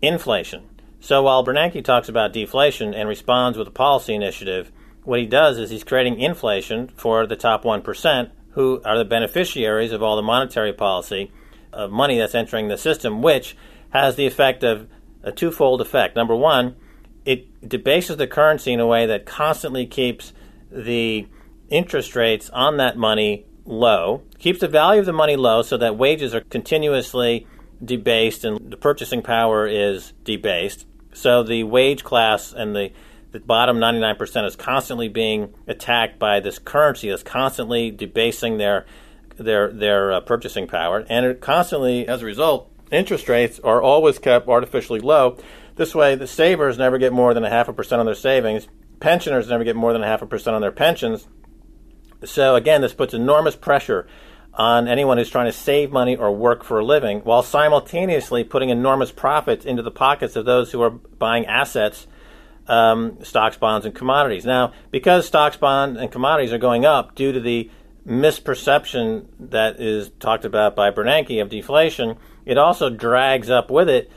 [0.02, 0.64] inflation.
[1.00, 4.72] So while Bernanke talks about deflation and responds with a policy initiative,
[5.04, 9.92] what he does is he's creating inflation for the top 1%, who are the beneficiaries
[9.92, 11.32] of all the monetary policy
[11.72, 13.56] of money that's entering the system, which
[13.92, 14.88] has the effect of
[15.22, 16.16] a twofold effect.
[16.16, 16.76] Number one,
[17.24, 20.34] it debases the currency in a way that constantly keeps
[20.72, 21.28] the
[21.70, 25.98] interest rates on that money low, keeps the value of the money low so that
[25.98, 27.46] wages are continuously
[27.86, 30.86] debased and the purchasing power is debased.
[31.14, 32.92] So the wage class and the,
[33.32, 38.86] the bottom 99% is constantly being attacked by this currency that's constantly debasing their
[39.38, 44.20] their their uh, purchasing power, and it constantly, as a result, interest rates are always
[44.20, 45.38] kept artificially low.
[45.76, 48.68] This way, the savers never get more than a half a percent on their savings.
[49.00, 51.28] Pensioners never get more than a half a percent on their pensions.
[52.24, 54.08] So again, this puts enormous pressure
[54.56, 58.70] on anyone who's trying to save money or work for a living, while simultaneously putting
[58.70, 62.08] enormous profits into the pockets of those who are buying assets,
[62.68, 64.46] um, stocks, bonds, and commodities.
[64.46, 67.70] Now, because stocks, bonds, and commodities are going up due to the
[68.08, 72.16] misperception that is talked about by Bernanke of deflation,
[72.46, 74.12] it also drags up with it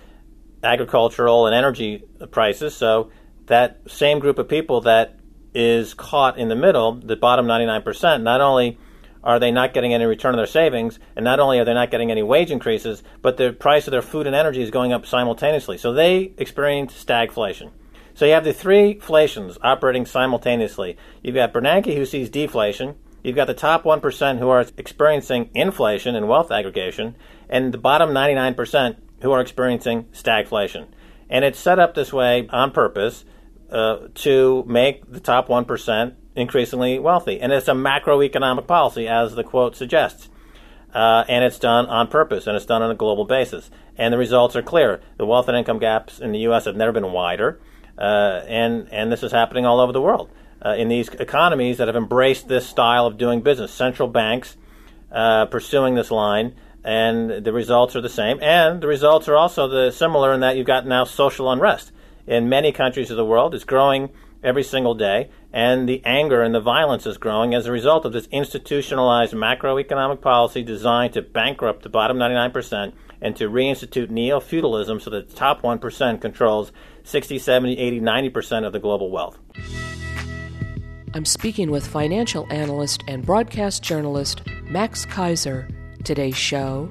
[0.62, 2.77] agricultural and energy prices.
[2.77, 3.11] So
[3.46, 5.18] that same group of people that
[5.55, 8.79] is caught in the middle, the bottom 99%, not only
[9.22, 11.90] are they not getting any return on their savings, and not only are they not
[11.90, 15.07] getting any wage increases, but the price of their food and energy is going up
[15.07, 15.78] simultaneously.
[15.78, 17.70] So they experience stagflation.
[18.14, 20.96] So you have the three inflations operating simultaneously.
[21.22, 22.96] You've got Bernanke who sees deflation.
[23.22, 27.16] You've got the top 1% who are experiencing inflation and wealth aggregation,
[27.48, 30.87] and the bottom 99% who are experiencing stagflation.
[31.31, 33.24] And it's set up this way on purpose
[33.70, 37.40] uh, to make the top 1% increasingly wealthy.
[37.40, 40.29] And it's a macroeconomic policy, as the quote suggests.
[40.94, 43.70] Uh, and it's done on purpose, and it's done on a global basis.
[43.96, 45.01] And the results are clear.
[45.18, 46.64] The wealth and income gaps in the U.S.
[46.64, 47.61] have never been wider,
[47.98, 50.31] uh, and, and this is happening all over the world.
[50.64, 54.57] Uh, in these economies that have embraced this style of doing business, central banks
[55.12, 58.40] uh, pursuing this line, and the results are the same.
[58.42, 61.92] And the results are also the similar in that you've got now social unrest
[62.27, 63.55] in many countries of the world.
[63.55, 64.11] It's growing
[64.42, 68.12] every single day, and the anger and the violence is growing as a result of
[68.12, 75.01] this institutionalized macroeconomic policy designed to bankrupt the bottom 99% and to reinstitute neo feudalism
[75.01, 76.72] so that the top 1% controls
[77.05, 79.38] 60, 70, 80, 90% of the global wealth.
[81.14, 85.74] I'm speaking with financial analyst and broadcast journalist Max Keiser.
[86.05, 86.90] Today's show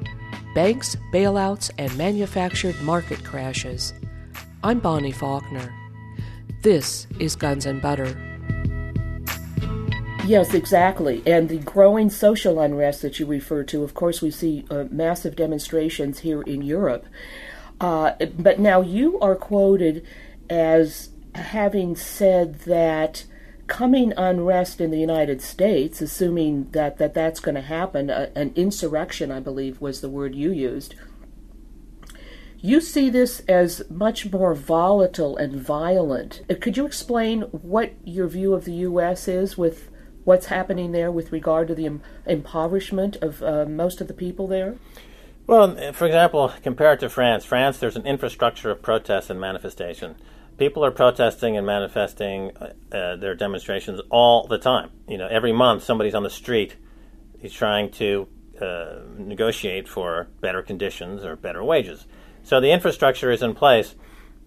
[0.54, 3.94] Banks, Bailouts, and Manufactured Market Crashes.
[4.64, 5.72] I'm Bonnie Faulkner.
[6.62, 8.18] This is Guns and Butter.
[10.26, 11.24] Yes, exactly.
[11.26, 15.36] And the growing social unrest that you refer to, of course, we see uh, massive
[15.36, 17.06] demonstrations here in Europe.
[17.80, 20.06] Uh, but now you are quoted
[20.50, 23.26] as having said that
[23.68, 28.52] coming unrest in the United States, assuming that, that that's going to happen, uh, an
[28.56, 30.96] insurrection, I believe was the word you used,
[32.60, 36.42] you see this as much more volatile and violent.
[36.50, 39.28] Uh, could you explain what your view of the U.S.
[39.28, 39.90] is with
[40.24, 44.48] what's happening there with regard to the Im- impoverishment of uh, most of the people
[44.48, 44.76] there?
[45.46, 50.16] Well, for example, compared to France, France, there's an infrastructure of protest and manifestation.
[50.58, 54.90] People are protesting and manifesting uh, uh their demonstrations all the time.
[55.08, 56.76] You know, every month somebody's on the street.
[57.40, 58.28] He's trying to
[58.60, 62.08] uh, negotiate for better conditions or better wages.
[62.48, 63.94] So the infrastructure is in place,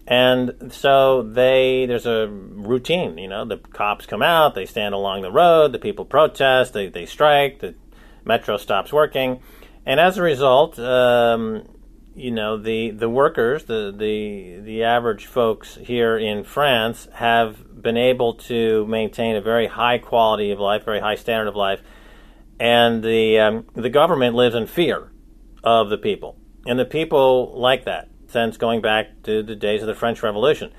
[0.07, 3.19] and so they there's a routine.
[3.19, 6.89] You know, the cops come out, they stand along the road, the people protest, they
[6.89, 7.75] they strike, the
[8.25, 9.39] metro stops working,
[9.85, 11.61] and as a result, um,
[12.15, 17.97] you know the the workers, the the the average folks here in France have been
[17.97, 21.83] able to maintain a very high quality of life, very high standard of life,
[22.59, 25.11] and the um, the government lives in fear
[25.63, 29.87] of the people and the people like that since going back to the days of
[29.87, 30.71] the French Revolution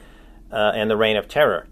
[0.50, 1.66] uh, and the Reign of Terror,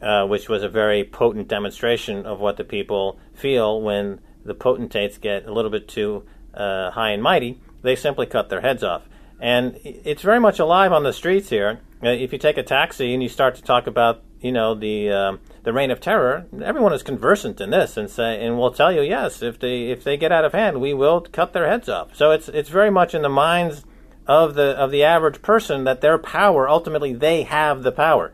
[0.00, 5.18] uh, which was a very potent demonstration of what the people feel when the potentates
[5.18, 7.60] get a little bit too uh, high and mighty.
[7.82, 9.02] They simply cut their heads off.
[9.40, 11.80] And it's very much alive on the streets here.
[12.02, 15.10] Uh, if you take a taxi and you start to talk about, you know, the
[15.10, 18.92] um, the reign of terror, everyone is conversant in this and say and will tell
[18.92, 21.88] you, yes, if they if they get out of hand, we will cut their heads
[21.88, 22.14] off.
[22.14, 23.84] So it's it's very much in the minds
[24.26, 28.32] of the of the average person that their power ultimately they have the power.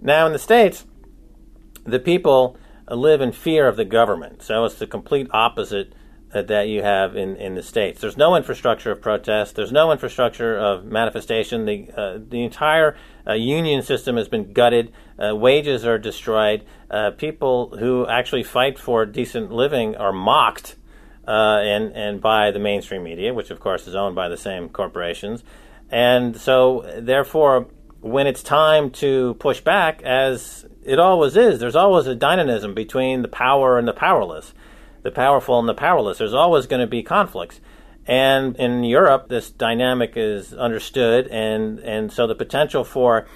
[0.00, 0.84] Now in the states,
[1.84, 2.56] the people
[2.90, 4.42] live in fear of the government.
[4.42, 5.94] So it's the complete opposite
[6.34, 8.00] uh, that you have in, in the states.
[8.00, 9.54] There's no infrastructure of protest.
[9.54, 11.66] There's no infrastructure of manifestation.
[11.66, 14.92] The uh, the entire uh, union system has been gutted.
[15.22, 16.64] Uh, wages are destroyed.
[16.90, 20.76] Uh, people who actually fight for decent living are mocked,
[21.28, 24.68] uh, and and by the mainstream media, which of course is owned by the same
[24.68, 25.44] corporations.
[25.90, 27.68] And so, therefore,
[28.00, 33.22] when it's time to push back, as it always is, there's always a dynamism between
[33.22, 34.54] the power and the powerless
[35.02, 36.18] the powerful and the powerless.
[36.18, 37.60] There's always going to be conflicts.
[38.06, 43.28] And in Europe, this dynamic is understood, and, and so the potential for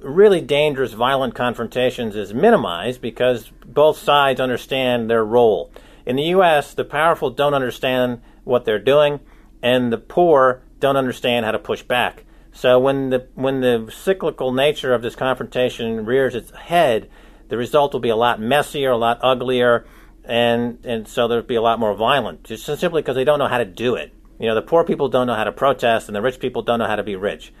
[0.00, 5.70] really dangerous, violent confrontations is minimized because both sides understand their role.
[6.06, 9.20] In the U.S., the powerful don't understand what they're doing,
[9.62, 12.24] and the poor don't understand how to push back.
[12.52, 17.08] So when the when the cyclical nature of this confrontation rears its head,
[17.48, 19.86] the result will be a lot messier, a lot uglier,
[20.24, 23.48] and and so there'll be a lot more violent, just simply because they don't know
[23.48, 24.12] how to do it.
[24.38, 26.78] You know, the poor people don't know how to protest, and the rich people don't
[26.78, 27.52] know how to be rich,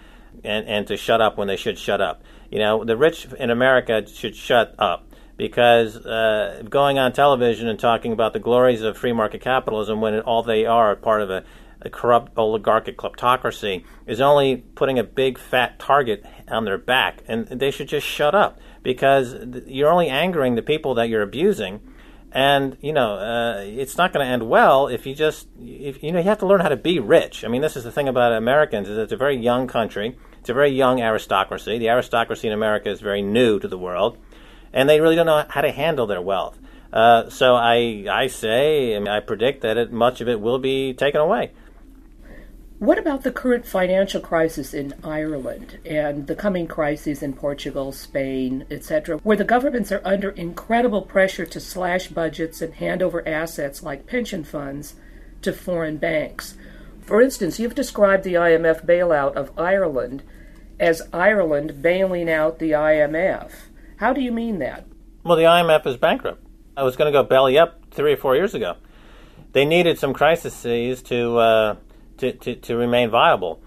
[0.44, 2.22] and and to shut up when they should shut up.
[2.50, 5.08] You know, the rich in America should shut up
[5.38, 10.20] because uh, going on television and talking about the glories of free market capitalism when
[10.20, 11.44] all they are part of a,
[11.80, 17.46] a corrupt oligarchic kleptocracy is only putting a big fat target on their back, and
[17.46, 19.36] they should just shut up because
[19.66, 21.80] you're only angering the people that you're abusing.
[22.30, 26.12] And you know uh, it's not going to end well if you just if you
[26.12, 27.42] know you have to learn how to be rich.
[27.42, 30.18] I mean this is the thing about americans is it's a very young country
[30.48, 34.16] it's a very young aristocracy the aristocracy in america is very new to the world
[34.72, 36.58] and they really don't know how to handle their wealth
[36.90, 41.20] uh, so i i say i predict that it, much of it will be taken
[41.20, 41.50] away
[42.78, 48.64] what about the current financial crisis in Ireland and the coming crises in Portugal, Spain,
[48.70, 53.82] etc., where the governments are under incredible pressure to slash budgets and hand over assets
[53.82, 54.94] like pension funds
[55.42, 56.54] to foreign banks?
[57.00, 60.22] For instance, you've described the IMF bailout of Ireland
[60.80, 63.50] as Ireland bailing out the IMF.
[63.96, 64.86] How do you mean that?
[65.24, 66.44] Well, the IMF is bankrupt.
[66.76, 68.76] I was going to go belly up three or four years ago.
[69.52, 71.38] They needed some crises to.
[71.38, 71.76] Uh,
[72.18, 73.62] to, to, to remain viable.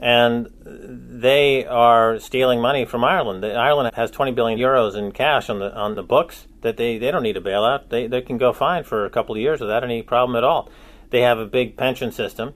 [0.00, 3.44] And they are stealing money from Ireland.
[3.44, 7.10] Ireland has 20 billion euros in cash on the on the books that they, they
[7.12, 7.90] don't need a bailout.
[7.90, 10.68] They, they can go fine for a couple of years without any problem at all.
[11.10, 12.54] They have a big pension system,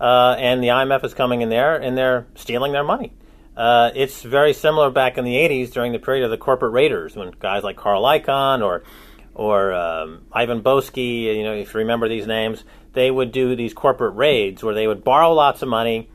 [0.00, 3.12] uh, and the IMF is coming in there and they're stealing their money.
[3.56, 7.14] Uh, it's very similar back in the 80s during the period of the corporate raiders
[7.14, 8.82] when guys like Carl Icahn or
[9.34, 13.72] or um, Ivan Boesky, you know, if you remember these names, they would do these
[13.72, 16.10] corporate raids where they would borrow lots of money,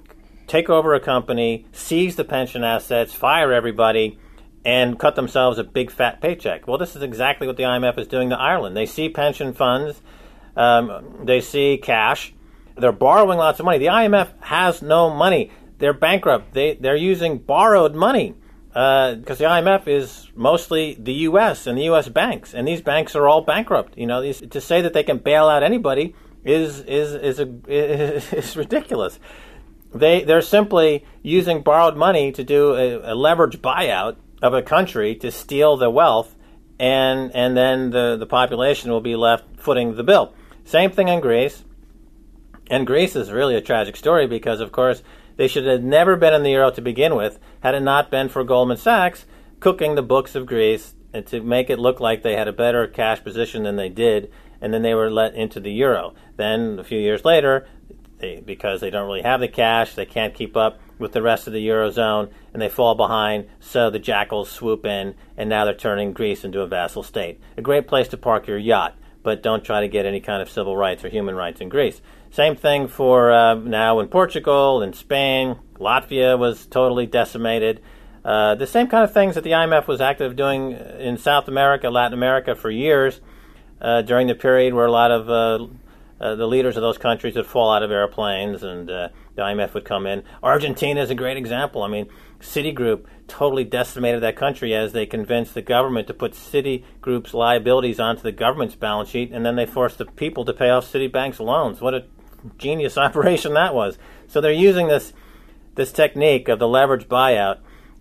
[0.46, 4.20] take over a company, seize the pension assets, fire everybody,
[4.64, 6.68] and cut themselves a big fat paycheck.
[6.68, 8.78] Well, this is exactly what the IMF is doing to Ireland.
[8.78, 10.00] They see pension funds,
[10.56, 12.34] um, they see cash,
[12.76, 13.80] they're borrowing lots of money.
[13.80, 15.52] The IMF has no money.
[15.80, 16.54] They're bankrupt.
[16.54, 18.36] They they're using borrowed money
[18.70, 21.66] because uh, the IMF is mostly the U.S.
[21.66, 22.10] and the U.S.
[22.10, 23.98] banks, and these banks are all bankrupt.
[23.98, 27.48] You know, these, to say that they can bail out anybody is is is a
[28.38, 29.20] is ridiculous.
[29.94, 35.16] They they're simply using borrowed money to do a, a leverage buyout of a country
[35.16, 36.36] to steal the wealth,
[36.80, 40.34] and and then the the population will be left footing the bill.
[40.66, 41.64] Same thing in Greece.
[42.70, 45.02] And Greece is really a tragic story because, of course,
[45.38, 48.30] they should have never been in the euro to begin with had it not been
[48.30, 49.26] for Goldman Sachs
[49.60, 52.86] cooking the books of Greece and to make it look like they had a better
[52.86, 54.32] cash position than they did
[54.62, 56.14] and then they were let into the euro.
[56.36, 57.68] Then a few years later,
[58.20, 61.46] they, because they don't really have the cash, they can't keep up with the rest
[61.46, 63.48] of the eurozone, and they fall behind.
[63.60, 67.40] So the jackals swoop in, and now they're turning Greece into a vassal state.
[67.56, 70.50] A great place to park your yacht, but don't try to get any kind of
[70.50, 72.02] civil rights or human rights in Greece.
[72.32, 75.58] Same thing for uh, now in Portugal, in Spain.
[75.80, 77.82] Latvia was totally decimated.
[78.24, 81.90] Uh, the same kind of things that the IMF was active doing in South America,
[81.90, 83.22] Latin America for years
[83.80, 85.68] uh, during the period where a lot of uh,
[86.20, 89.74] uh, the leaders of those countries would fall out of airplanes and uh, the IMF
[89.74, 90.24] would come in.
[90.42, 91.84] Argentina is a great example.
[91.84, 92.08] I mean,
[92.42, 98.24] Citigroup totally decimated that country as they convinced the government to put Citigroup's liabilities onto
[98.24, 101.82] the government's balance sheet, and then they forced the people to pay off Citibank's loans.
[101.82, 102.06] What a
[102.58, 103.98] genius operation that was.
[104.28, 105.14] So they're using this
[105.76, 107.60] this technique of the leverage buyout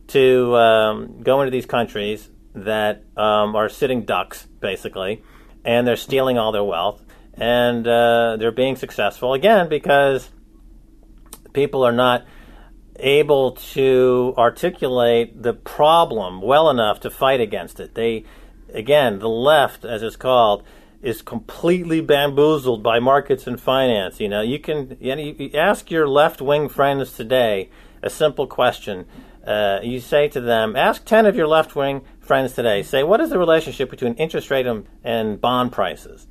[0.08, 5.22] to um, go into these countries that um, are sitting ducks, basically,
[5.64, 10.30] and they're stealing all their wealth, and uh, they're being successful again because
[11.52, 12.24] people are not
[12.98, 17.94] able to articulate the problem well enough to fight against it.
[17.94, 18.24] They,
[18.72, 20.62] again, the left, as it's called,
[21.02, 24.20] is completely bamboozled by markets and finance.
[24.20, 27.70] You know, you can you, know, you ask your left wing friends today
[28.02, 29.06] a simple question.
[29.46, 33.20] Uh, you say to them, ask 10 of your left wing friends today, say, what
[33.20, 36.26] is the relationship between interest rate and, and bond prices?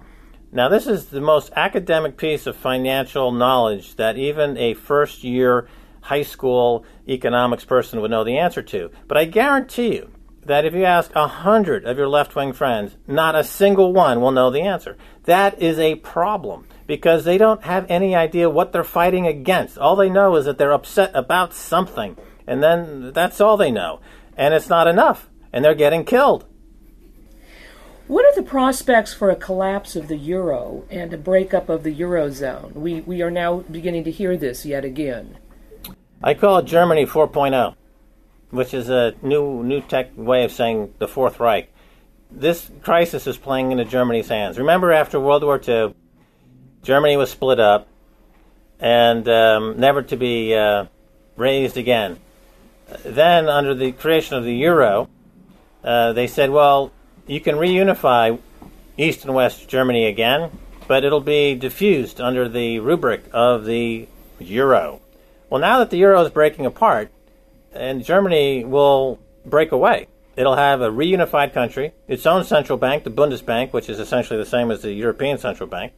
[0.51, 5.67] Now, this is the most academic piece of financial knowledge that even a first year
[6.01, 8.91] high school economics person would know the answer to.
[9.07, 10.11] But I guarantee you
[10.45, 14.21] that if you ask a hundred of your left wing friends, not a single one
[14.21, 14.97] will know the answer.
[15.23, 19.77] That is a problem because they don't have any idea what they're fighting against.
[19.77, 22.15] All they know is that they're upset about something,
[22.45, 23.99] and then that's all they know.
[24.37, 26.45] And it's not enough, and they're getting killed.
[28.07, 31.95] What are the prospects for a collapse of the euro and a breakup of the
[31.95, 32.73] eurozone?
[32.73, 35.39] We we are now beginning to hear this yet again.
[36.21, 37.75] I call it Germany 4.0,
[38.51, 41.71] which is a new new tech way of saying the Fourth Reich.
[42.31, 44.57] This crisis is playing into Germany's hands.
[44.57, 45.93] Remember, after World War II,
[46.83, 47.87] Germany was split up
[48.79, 50.85] and um, never to be uh,
[51.35, 52.19] raised again.
[53.03, 55.09] Then, under the creation of the euro,
[55.83, 56.91] uh, they said, well,
[57.25, 58.39] you can reunify
[58.97, 60.51] East and West Germany again,
[60.87, 64.07] but it'll be diffused under the rubric of the
[64.39, 65.01] euro.
[65.49, 67.11] Well, now that the euro is breaking apart,
[67.75, 73.11] and Germany will break away, it'll have a reunified country, its own central bank, the
[73.11, 75.93] Bundesbank, which is essentially the same as the European Central Bank,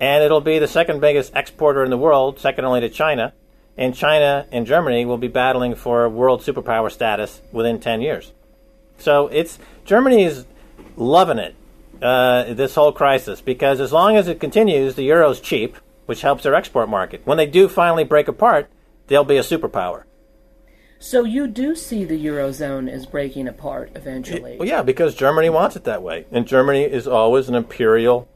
[0.00, 3.32] and it'll be the second biggest exporter in the world, second only to China.
[3.76, 8.32] And China and Germany will be battling for world superpower status within 10 years.
[8.98, 10.46] So it's Germany is
[10.96, 11.56] loving it,
[12.00, 15.76] uh, this whole crisis, because as long as it continues, the euro's cheap,
[16.06, 17.22] which helps their export market.
[17.24, 18.70] When they do finally break apart,
[19.08, 20.04] they'll be a superpower.
[21.04, 24.56] So you do see the eurozone as breaking apart eventually.
[24.58, 28.26] Well, yeah, because Germany wants it that way, and Germany is always an imperial.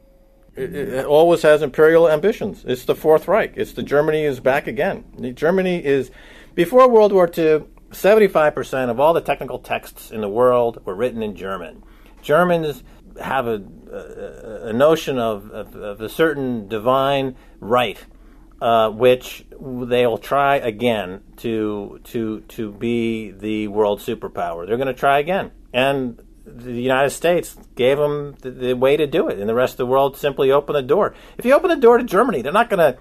[0.55, 2.67] It, it always has imperial ambitions.
[2.67, 3.55] It's the Fourth Reich.
[3.57, 5.33] It's the Germany is back again.
[5.35, 6.11] Germany is
[6.55, 7.65] before World War II.
[7.91, 11.83] Seventy-five percent of all the technical texts in the world were written in German.
[12.21, 12.85] Germans
[13.19, 18.05] have a, a, a notion of, of, of a certain divine right
[18.61, 24.67] uh, which they'll try again to to to be the world superpower.
[24.67, 29.07] They're going to try again, and the United States gave them the, the, way to
[29.07, 31.15] do it, and the rest of the world simply opened the door.
[31.37, 32.99] If you open the door to Germany, they're not going to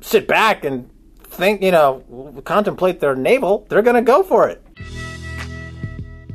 [0.00, 0.90] sit back and
[1.24, 3.66] think, you know, contemplate their navel.
[3.68, 4.64] They're going to go for it.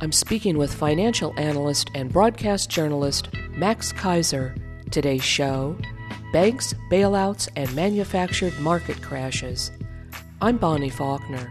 [0.01, 4.59] I'm speaking with financial analyst and broadcast journalist Max Keiser.
[4.91, 5.77] Today's show
[6.33, 9.71] banks, bailouts, and manufactured market crashes.
[10.41, 11.49] I'm Bonnie Faulkner.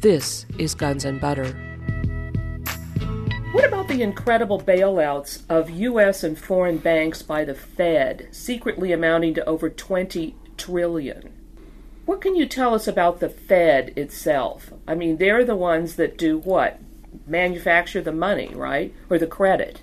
[0.00, 1.52] This is Guns and Butter.
[3.52, 6.24] What about the incredible bailouts of U.S.
[6.24, 11.32] and foreign banks by the Fed, secretly amounting to over 20 trillion?
[12.04, 14.72] What can you tell us about the Fed itself?
[14.88, 16.80] I mean, they're the ones that do what?
[17.28, 18.92] Manufacture the money, right?
[19.08, 19.82] Or the credit.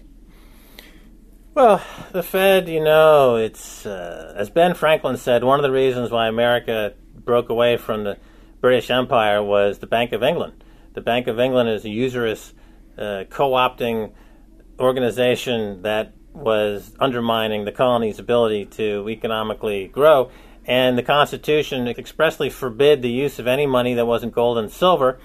[1.53, 1.83] Well,
[2.13, 5.43] the Fed, you know, it's uh, as Ben Franklin said.
[5.43, 8.17] One of the reasons why America broke away from the
[8.61, 10.63] British Empire was the Bank of England.
[10.93, 12.53] The Bank of England is a usurious,
[12.97, 14.13] uh, co-opting
[14.79, 20.31] organization that was undermining the colony's ability to economically grow.
[20.65, 25.19] And the Constitution expressly forbid the use of any money that wasn't gold and silver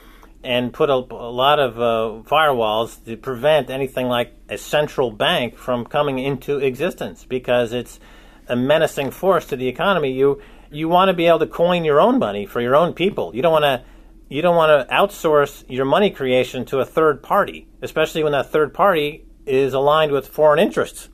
[0.46, 5.58] and put a, a lot of uh, firewalls to prevent anything like a central bank
[5.58, 7.98] from coming into existence because it's
[8.46, 10.12] a menacing force to the economy.
[10.12, 10.40] You
[10.70, 13.34] you want to be able to coin your own money for your own people.
[13.34, 13.82] You don't want to
[14.28, 18.50] you don't want to outsource your money creation to a third party, especially when that
[18.50, 21.08] third party is aligned with foreign interests.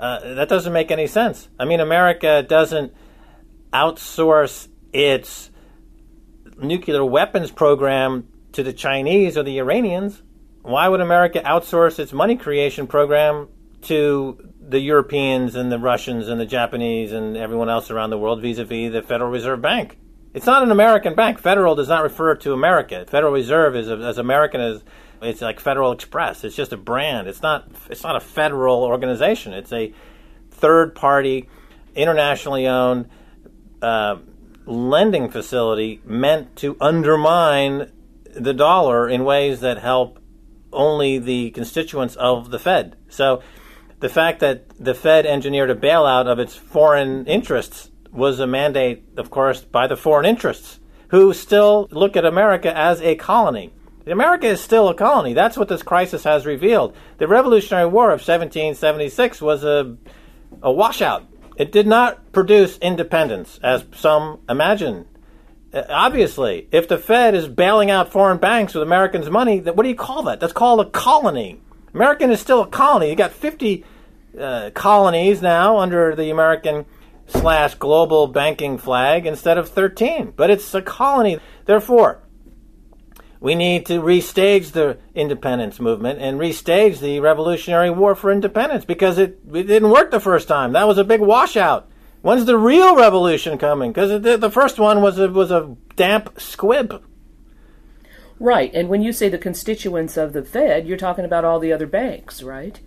[0.00, 1.48] Uh, that doesn't make any sense.
[1.58, 2.94] I mean, America doesn't
[3.72, 5.50] outsource its
[6.58, 10.22] nuclear weapons program to the Chinese or the Iranians,
[10.62, 13.48] why would America outsource its money creation program
[13.82, 18.40] to the Europeans and the Russians and the Japanese and everyone else around the world
[18.40, 19.98] vis a vis the Federal Reserve Bank?
[20.32, 21.38] It's not an American bank.
[21.38, 23.04] Federal does not refer to America.
[23.06, 24.82] Federal Reserve is as American as
[25.20, 26.42] it's like Federal Express.
[26.42, 27.28] It's just a brand.
[27.28, 27.70] It's not.
[27.90, 29.52] It's not a federal organization.
[29.52, 29.92] It's a
[30.50, 31.48] third party,
[31.94, 33.08] internationally owned
[33.82, 34.16] uh,
[34.66, 37.92] lending facility meant to undermine
[38.36, 40.18] the dollar in ways that help
[40.72, 42.96] only the constituents of the Fed.
[43.08, 43.42] So
[44.00, 49.04] the fact that the Fed engineered a bailout of its foreign interests was a mandate,
[49.16, 53.72] of course, by the foreign interests, who still look at America as a colony.
[54.06, 55.34] America is still a colony.
[55.34, 56.96] That's what this crisis has revealed.
[57.18, 59.96] The Revolutionary War of 1776 was a,
[60.62, 61.24] a washout.
[61.56, 65.06] It did not produce independence, as some imagine.
[65.76, 69.90] Uh, obviously, if the Fed is bailing out foreign banks with Americans' money, what do
[69.90, 70.40] you call that?
[70.40, 71.60] That's called a colony.
[71.92, 73.10] American is still a colony.
[73.10, 73.84] You got 50
[74.40, 76.86] uh, colonies now under the American
[77.26, 80.32] slash global banking flag instead of 13.
[80.34, 81.40] But it's a colony.
[81.66, 82.22] Therefore,
[83.38, 89.18] we need to restage the independence movement and restage the Revolutionary War for independence because
[89.18, 90.72] it, it didn't work the first time.
[90.72, 91.90] That was a big washout.
[92.26, 93.92] When's the real revolution coming?
[93.92, 97.00] Because the, the first one was a, was a damp squib.
[98.40, 101.72] Right, and when you say the constituents of the Fed, you're talking about all the
[101.72, 102.80] other banks, right?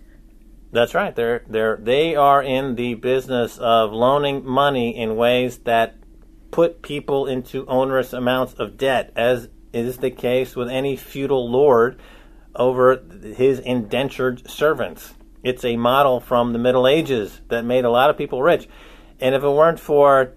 [0.72, 1.16] That's right.
[1.16, 5.96] They're they're they are in the business of loaning money in ways that
[6.50, 11.98] put people into onerous amounts of debt, as is the case with any feudal lord
[12.54, 15.14] over his indentured servants.
[15.42, 18.68] It's a model from the Middle Ages that made a lot of people rich.
[19.20, 20.32] And if it weren't for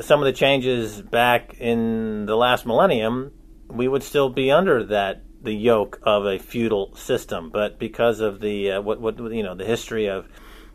[0.00, 3.32] some of the changes back in the last millennium,
[3.68, 7.50] we would still be under that the yoke of a feudal system.
[7.50, 10.28] But because of the uh, what what you know the history of,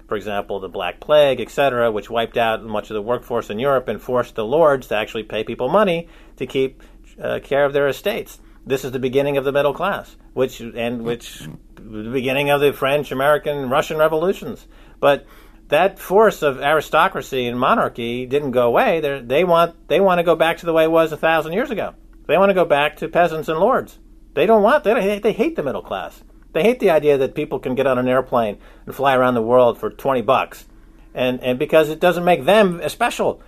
[0.07, 3.88] for example, the Black Plague, etc., which wiped out much of the workforce in Europe
[3.88, 6.07] and forced the lords to actually pay people money
[6.38, 6.84] to keep
[7.21, 8.39] uh, care of their estates.
[8.65, 12.73] This is the beginning of the middle class, which and which the beginning of the
[12.73, 14.67] French, American, Russian revolutions.
[14.99, 15.25] But
[15.70, 19.01] that force of aristocracy and monarchy didn't go away.
[19.01, 21.53] They're, they want they want to go back to the way it was a thousand
[21.53, 21.93] years ago.
[22.28, 23.99] They want to go back to peasants and lords.
[24.34, 26.24] They don't want they they hate the middle class.
[26.53, 29.41] They hate the idea that people can get on an airplane and fly around the
[29.41, 30.65] world for twenty bucks,
[31.13, 33.41] and and because it doesn't make them special.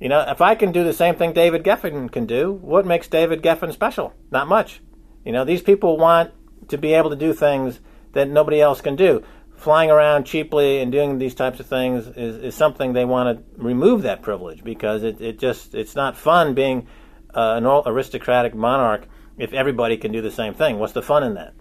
[0.00, 3.08] You know, if I can do the same thing David Geffen can do, what makes
[3.08, 4.14] David Geffen special?
[4.30, 4.80] Not much.
[5.24, 6.30] You know, these people want
[6.68, 7.80] to be able to do things
[8.12, 9.24] that nobody else can do.
[9.58, 13.62] Flying around cheaply and doing these types of things is, is something they want to
[13.62, 16.86] remove that privilege because it, it just it's not fun being
[17.34, 19.06] uh, an aristocratic monarch
[19.36, 20.78] if everybody can do the same thing.
[20.78, 21.54] What's the fun in that?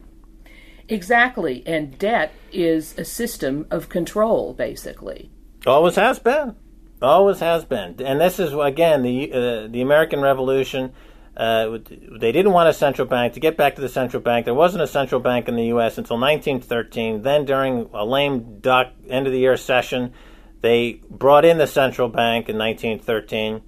[0.88, 5.30] Exactly, and debt is a system of control, basically.
[5.66, 6.56] Always has been.
[7.02, 10.94] Always has been, and this is again the uh, the American Revolution.
[11.38, 11.78] Uh,
[12.20, 13.34] they didn't want a central bank.
[13.34, 16.00] To get back to the central bank, there wasn't a central bank in the U.S.
[16.00, 17.22] until 1913.
[17.22, 20.14] Then, during a lame duck end of the year session,
[20.62, 23.62] they brought in the central bank in 1913.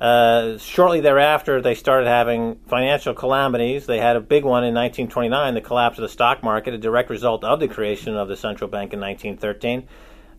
[0.00, 3.86] Uh, shortly thereafter, they started having financial calamities.
[3.86, 7.10] They had a big one in 1929, the collapse of the stock market, a direct
[7.10, 9.88] result of the creation of the central bank in 1913.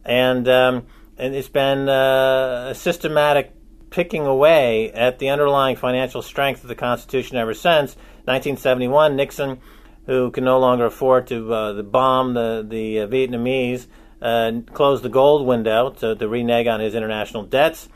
[0.06, 3.54] And um, and it's been uh, a systematic
[3.90, 9.16] picking away at the underlying financial strength of the Constitution ever since 1971.
[9.16, 9.60] Nixon,
[10.06, 13.88] who can no longer afford to uh, bomb the the uh, Vietnamese,
[14.22, 17.90] uh, closed the gold window to, to renege on his international debts.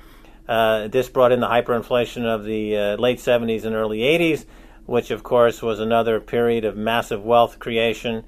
[0.48, 4.46] Uh, this brought in the hyperinflation of the uh, late 70s and early 80s,
[4.86, 8.26] which of course was another period of massive wealth creation,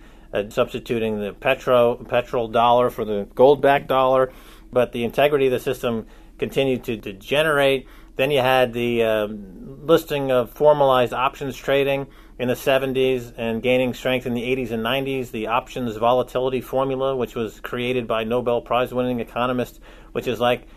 [0.49, 4.31] substituting the petro petrol dollar for the gold-backed dollar
[4.75, 6.05] but the integrity of the system
[6.37, 7.87] continued to degenerate.
[8.15, 12.07] Then you had the um, listing of formalized options trading
[12.37, 15.31] in the 70s and gaining strength in the 80s and 90s.
[15.31, 19.79] The options volatility formula, which was created by Nobel Prize winning economist,
[20.11, 20.67] which is like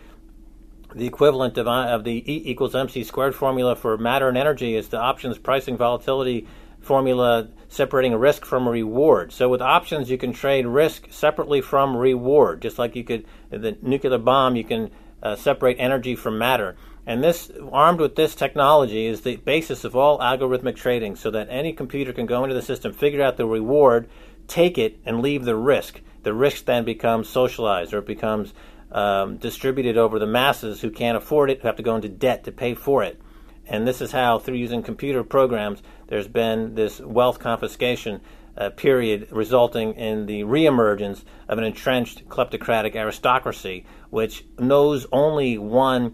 [0.95, 4.75] the equivalent of, uh, of the E equals MC squared formula for matter and energy,
[4.75, 6.47] is the options pricing volatility
[6.79, 9.31] formula separating risk from reward.
[9.31, 13.77] So with options, you can trade risk separately from reward, just like you could the
[13.81, 14.55] nuclear bomb.
[14.55, 14.89] You can
[15.21, 16.75] uh, separate energy from matter.
[17.05, 21.47] And this, armed with this technology, is the basis of all algorithmic trading, so that
[21.49, 24.07] any computer can go into the system, figure out the reward,
[24.47, 26.01] take it, and leave the risk.
[26.23, 28.53] The risk then becomes socialized, or it becomes
[28.91, 32.43] um, distributed over the masses who can't afford it, who have to go into debt
[32.43, 33.19] to pay for it.
[33.65, 38.19] And this is how, through using computer programs, there's been this wealth confiscation
[38.59, 46.13] uh, period resulting in the reemergence of an entrenched kleptocratic aristocracy, which knows only one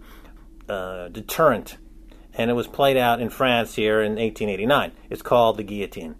[0.68, 1.76] uh, deterrent.
[2.34, 4.92] And it was played out in France here in 1889.
[5.10, 6.14] It's called the guillotine.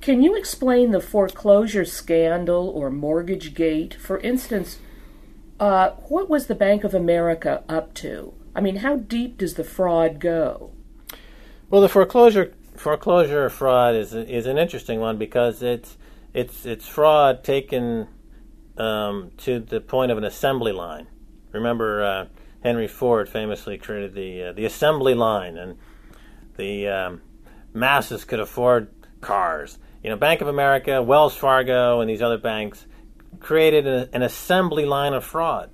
[0.00, 3.94] Can you explain the foreclosure scandal or mortgage gate?
[3.94, 4.78] For instance,
[5.60, 8.34] Uh, what was the Bank of America up to?
[8.56, 10.72] I mean, how deep does the fraud go?
[11.70, 12.52] Well, the foreclosure
[12.84, 15.96] foreclosure fraud is is an interesting one because it's
[16.34, 18.06] it's it's fraud taken
[18.76, 21.06] um, to the point of an assembly line.
[21.52, 22.26] Remember, uh,
[22.62, 25.78] Henry Ford famously created the uh, the assembly line, and
[26.58, 27.22] the um,
[27.72, 28.90] masses could afford
[29.22, 29.78] cars.
[30.02, 32.84] You know, Bank of America, Wells Fargo, and these other banks
[33.40, 35.70] created a, an assembly line of fraud.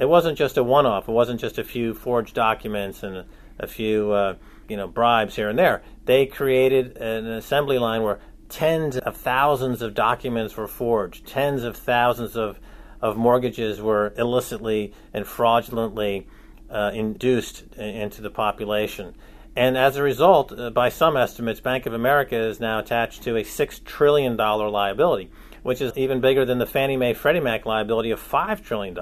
[0.00, 1.08] It wasn't just a one-off.
[1.08, 3.26] It wasn't just a few forged documents and a,
[3.60, 4.34] a few, uh,
[4.68, 5.82] you know, bribes here and there.
[6.04, 11.76] They created an assembly line where tens of thousands of documents were forged, tens of
[11.76, 12.58] thousands of,
[13.00, 16.26] of mortgages were illicitly and fraudulently
[16.70, 19.14] uh, induced into the population.
[19.56, 23.36] And as a result, uh, by some estimates, Bank of America is now attached to
[23.36, 25.30] a $6 trillion liability,
[25.62, 28.96] which is even bigger than the Fannie Mae Freddie Mac liability of $5 trillion.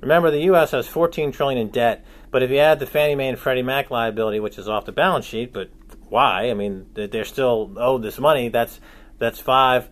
[0.00, 0.72] Remember, the U.S.
[0.72, 3.90] has 14 trillion in debt, but if you add the Fannie Mae and Freddie Mac
[3.90, 5.70] liability, which is off the balance sheet, but
[6.08, 6.50] why?
[6.50, 8.48] I mean, they're still owed this money.
[8.48, 8.80] That's
[9.18, 9.88] that's five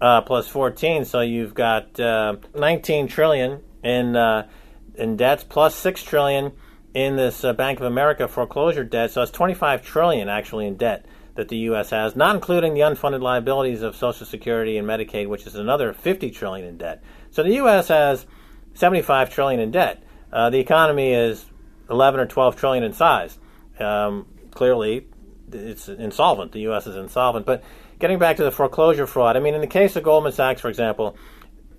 [0.00, 4.48] uh, plus 14, so you've got uh, 19 trillion in uh,
[4.94, 6.52] in debts plus six trillion
[6.94, 9.10] in this uh, Bank of America foreclosure debt.
[9.10, 11.90] So it's 25 trillion actually in debt that the U.S.
[11.90, 16.30] has, not including the unfunded liabilities of Social Security and Medicaid, which is another 50
[16.30, 17.02] trillion in debt.
[17.30, 17.88] So the U.S.
[17.88, 18.26] has
[18.74, 20.02] 75 trillion in debt.
[20.32, 21.44] Uh, the economy is
[21.90, 23.38] 11 or 12 trillion in size.
[23.78, 25.06] Um, clearly,
[25.52, 26.52] it's insolvent.
[26.52, 26.86] The U.S.
[26.86, 27.46] is insolvent.
[27.46, 27.62] But
[27.98, 30.68] getting back to the foreclosure fraud, I mean, in the case of Goldman Sachs, for
[30.68, 31.16] example,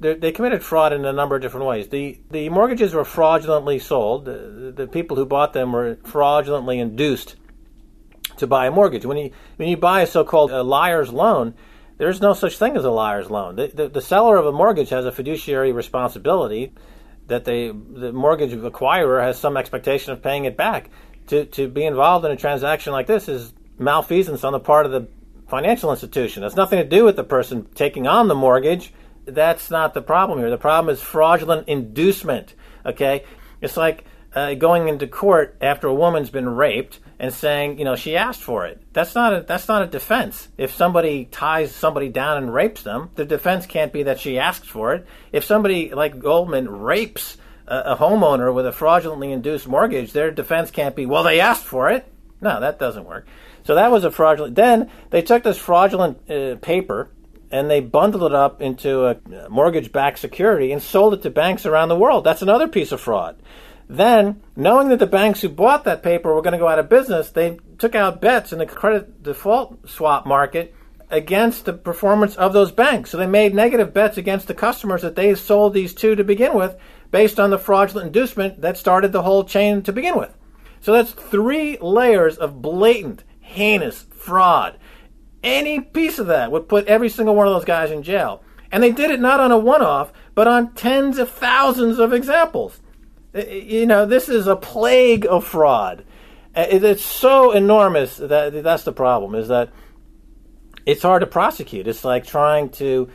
[0.02, 1.90] they committed fraud in a number of different ways.
[1.90, 4.26] The the mortgages were fraudulently sold.
[4.26, 7.36] The, the, people who bought them were fraudulently induced
[8.38, 9.06] to buy a mortgage.
[9.06, 11.54] When you when you buy a so-called a liar's loan,
[12.00, 13.58] there's no such thing as a liar's loan.
[13.58, 16.74] The, the, the seller of a mortgage has a fiduciary responsibility
[17.32, 20.90] that they, the mortgage acquirer has some expectation of paying it back.
[21.28, 24.92] To to be involved in a transaction like this is malfeasance on the part of
[24.92, 25.08] the
[25.48, 26.44] financial institution.
[26.44, 28.94] It has nothing to do with the person taking on the mortgage
[29.26, 30.50] that's not the problem here.
[30.50, 32.56] The problem is fraudulent inducement.
[32.86, 33.24] Okay,
[33.62, 37.96] it's like uh, going into court after a woman's been raped and saying, you know,
[37.96, 38.82] she asked for it.
[38.94, 40.48] That's not a that's not a defense.
[40.58, 44.70] If somebody ties somebody down and rapes them, the defense can't be that she asked
[44.70, 45.06] for it.
[45.32, 50.72] If somebody like Goldman rapes a, a homeowner with a fraudulently induced mortgage, their defense
[50.72, 52.12] can't be, well, they asked for it.
[52.40, 53.28] No, that doesn't work.
[53.64, 54.56] So that was a fraudulent.
[54.56, 57.10] Then they took this fraudulent uh, paper
[57.52, 61.66] and they bundled it up into a mortgage backed security and sold it to banks
[61.66, 62.24] around the world.
[62.24, 63.36] That's another piece of fraud.
[63.92, 66.88] Then, knowing that the banks who bought that paper were going to go out of
[66.88, 70.74] business, they took out bets in the credit default swap market
[71.10, 73.10] against the performance of those banks.
[73.10, 76.54] So they made negative bets against the customers that they sold these to to begin
[76.54, 76.78] with
[77.12, 80.38] based on the fraudulent inducement that started the whole chain to begin with.
[80.80, 84.78] So that's three layers of blatant, heinous fraud.
[85.44, 88.42] Any piece of that would put every single one of those guys in jail.
[88.72, 92.14] And they did it not on a one off, but on tens of thousands of
[92.14, 92.80] examples.
[93.34, 96.04] You know, this is a plague of fraud.
[96.54, 99.70] It's so enormous that that's the problem, is that
[100.86, 101.88] it's hard to prosecute.
[101.88, 103.10] It's like trying to,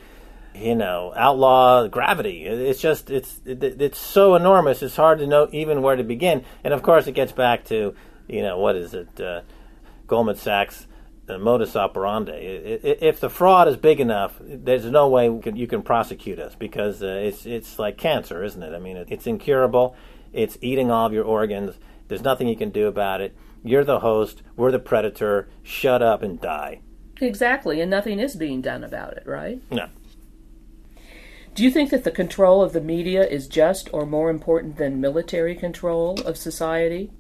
[0.55, 2.45] you know, outlaw gravity.
[2.45, 6.45] It's just, it's, it's so enormous, it's hard to know even where to begin.
[6.65, 7.95] And of course, it gets back to,
[8.27, 9.21] you know, what is it?
[9.21, 9.43] Uh,
[10.07, 10.87] Goldman Sachs
[11.27, 12.33] the modus operandi.
[12.33, 17.07] If the fraud is big enough, there's no way you can prosecute us because uh,
[17.07, 18.75] it's it's like cancer, isn't it?
[18.75, 19.97] I mean, it's incurable.
[20.33, 21.77] It's eating all of your organs.
[22.09, 23.37] There's nothing you can do about it.
[23.65, 24.43] You're the host.
[24.57, 25.49] We're the predator.
[25.65, 26.81] Shut up and die.
[27.21, 29.61] Exactly, and nothing is being done about it, right?
[29.71, 29.89] No.
[31.55, 35.01] Do you think that the control of the media is just or more important than
[35.01, 37.11] military control of society?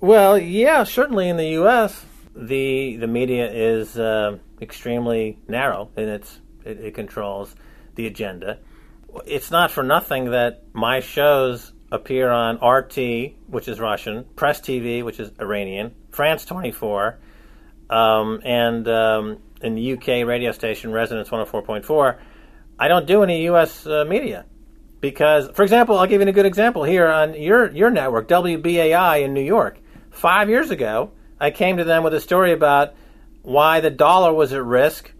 [0.00, 6.40] Well, yeah, certainly in the U.S the the media is uh, extremely narrow in its
[6.64, 7.54] it, it, controls
[7.94, 8.58] the agenda.
[9.26, 15.04] It's not for nothing that my shows appear on RT, which is Russian, Press TV,
[15.04, 17.18] which is Iranian, France 24,
[17.90, 22.18] um, and um, in the UK radio station Resonance 104.4.
[22.78, 23.86] I don't do any U.S.
[23.86, 24.44] Uh, media
[25.00, 29.22] because, for example, I'll give you a good example here on your your network, WBAI
[29.22, 29.78] in New York.
[30.10, 31.12] Five years ago,
[31.44, 32.94] I came to them with a story about
[33.42, 35.12] why the dollar was at risk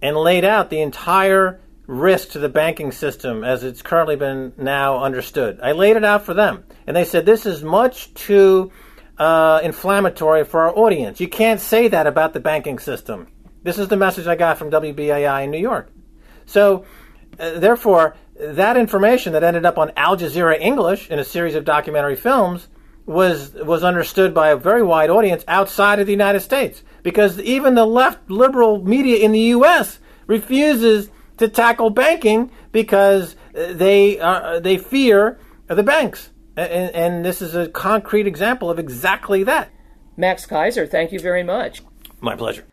[0.00, 5.02] and laid out the entire risk to the banking system as it's currently been now
[5.02, 5.58] understood.
[5.60, 8.70] I laid it out for them, and they said this is much too
[9.18, 11.20] uh, inflammatory for our audience.
[11.20, 13.26] You can't say that about the banking system.
[13.64, 15.90] This is the message I got from WBAI in New York.
[16.46, 16.84] So,
[17.40, 21.64] uh, therefore, that information that ended up on Al Jazeera English in a series of
[21.64, 22.68] documentary films
[23.12, 26.82] was was understood by a very wide audience outside of the United States.
[27.02, 33.72] Because even the left liberal media in the US refuses to tackle banking because uh,
[33.72, 35.38] they are, they fear
[35.68, 36.30] the banks.
[36.56, 39.70] And, and this is a concrete example of exactly that.
[40.16, 41.82] Max Keiser, thank you very much.
[42.20, 42.64] My pleasure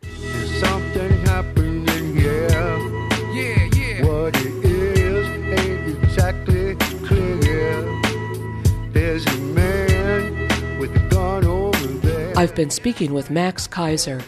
[12.40, 14.24] I've been speaking with Max Keiser.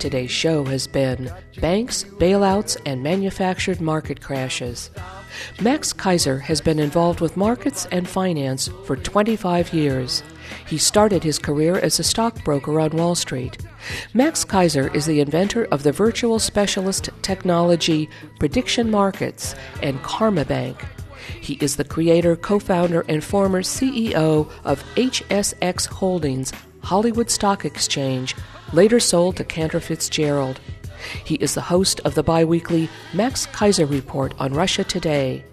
[0.00, 4.90] Today's show has been Banks, Bailouts, and Manufactured Market Crashes.
[5.60, 10.24] Max Keiser has been involved with markets and finance for 25 years.
[10.66, 13.58] He started his career as a stockbroker on Wall Street.
[14.12, 18.10] Max Keiser is the inventor of the virtual specialist technology
[18.40, 19.54] Prediction Markets
[19.84, 20.84] and Karmabanque.
[21.40, 26.52] He is the creator, co founder, and former CEO of HSX Holdings,
[26.82, 28.34] Hollywood Stock Exchange,
[28.72, 30.60] later sold to Cantor Fitzgerald.
[31.24, 35.44] He is the host of the biweekly Max Keiser Report on Russia Today,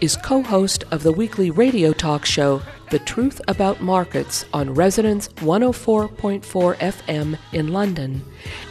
[0.00, 6.40] is co-host of the weekly radio talk show The Truth About Markets on Resonance 104.4
[6.76, 8.24] FM in London,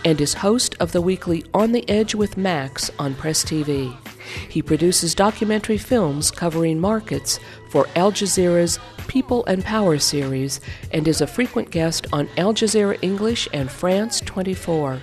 [0.05, 3.95] and is host of the weekly On the Edge with Max on Press TV.
[4.49, 10.59] He produces documentary films covering markets for Al Jazeera's People and Power series
[10.91, 15.01] and is a frequent guest on Al Jazeera English and France 24.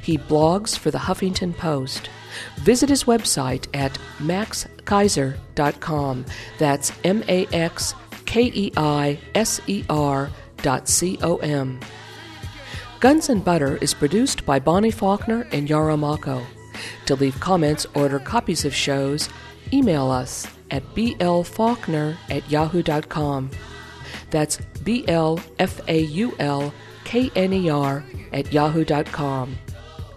[0.00, 2.10] He blogs for the Huffington Post.
[2.58, 6.24] Visit his website at maxkeiser.com.
[6.58, 7.94] That's M A X
[8.24, 11.80] K E I S E R dot C O M.
[13.00, 16.46] Guns and Butter is produced by Bonnie Faulkner and Yarrow Mahko.
[17.06, 19.28] To leave comments or order copies of shows,
[19.72, 23.50] email us at blfaulkner at yahoo.com.
[24.30, 26.72] That's B L F A U L
[27.04, 29.56] K N E R at yahoo.com.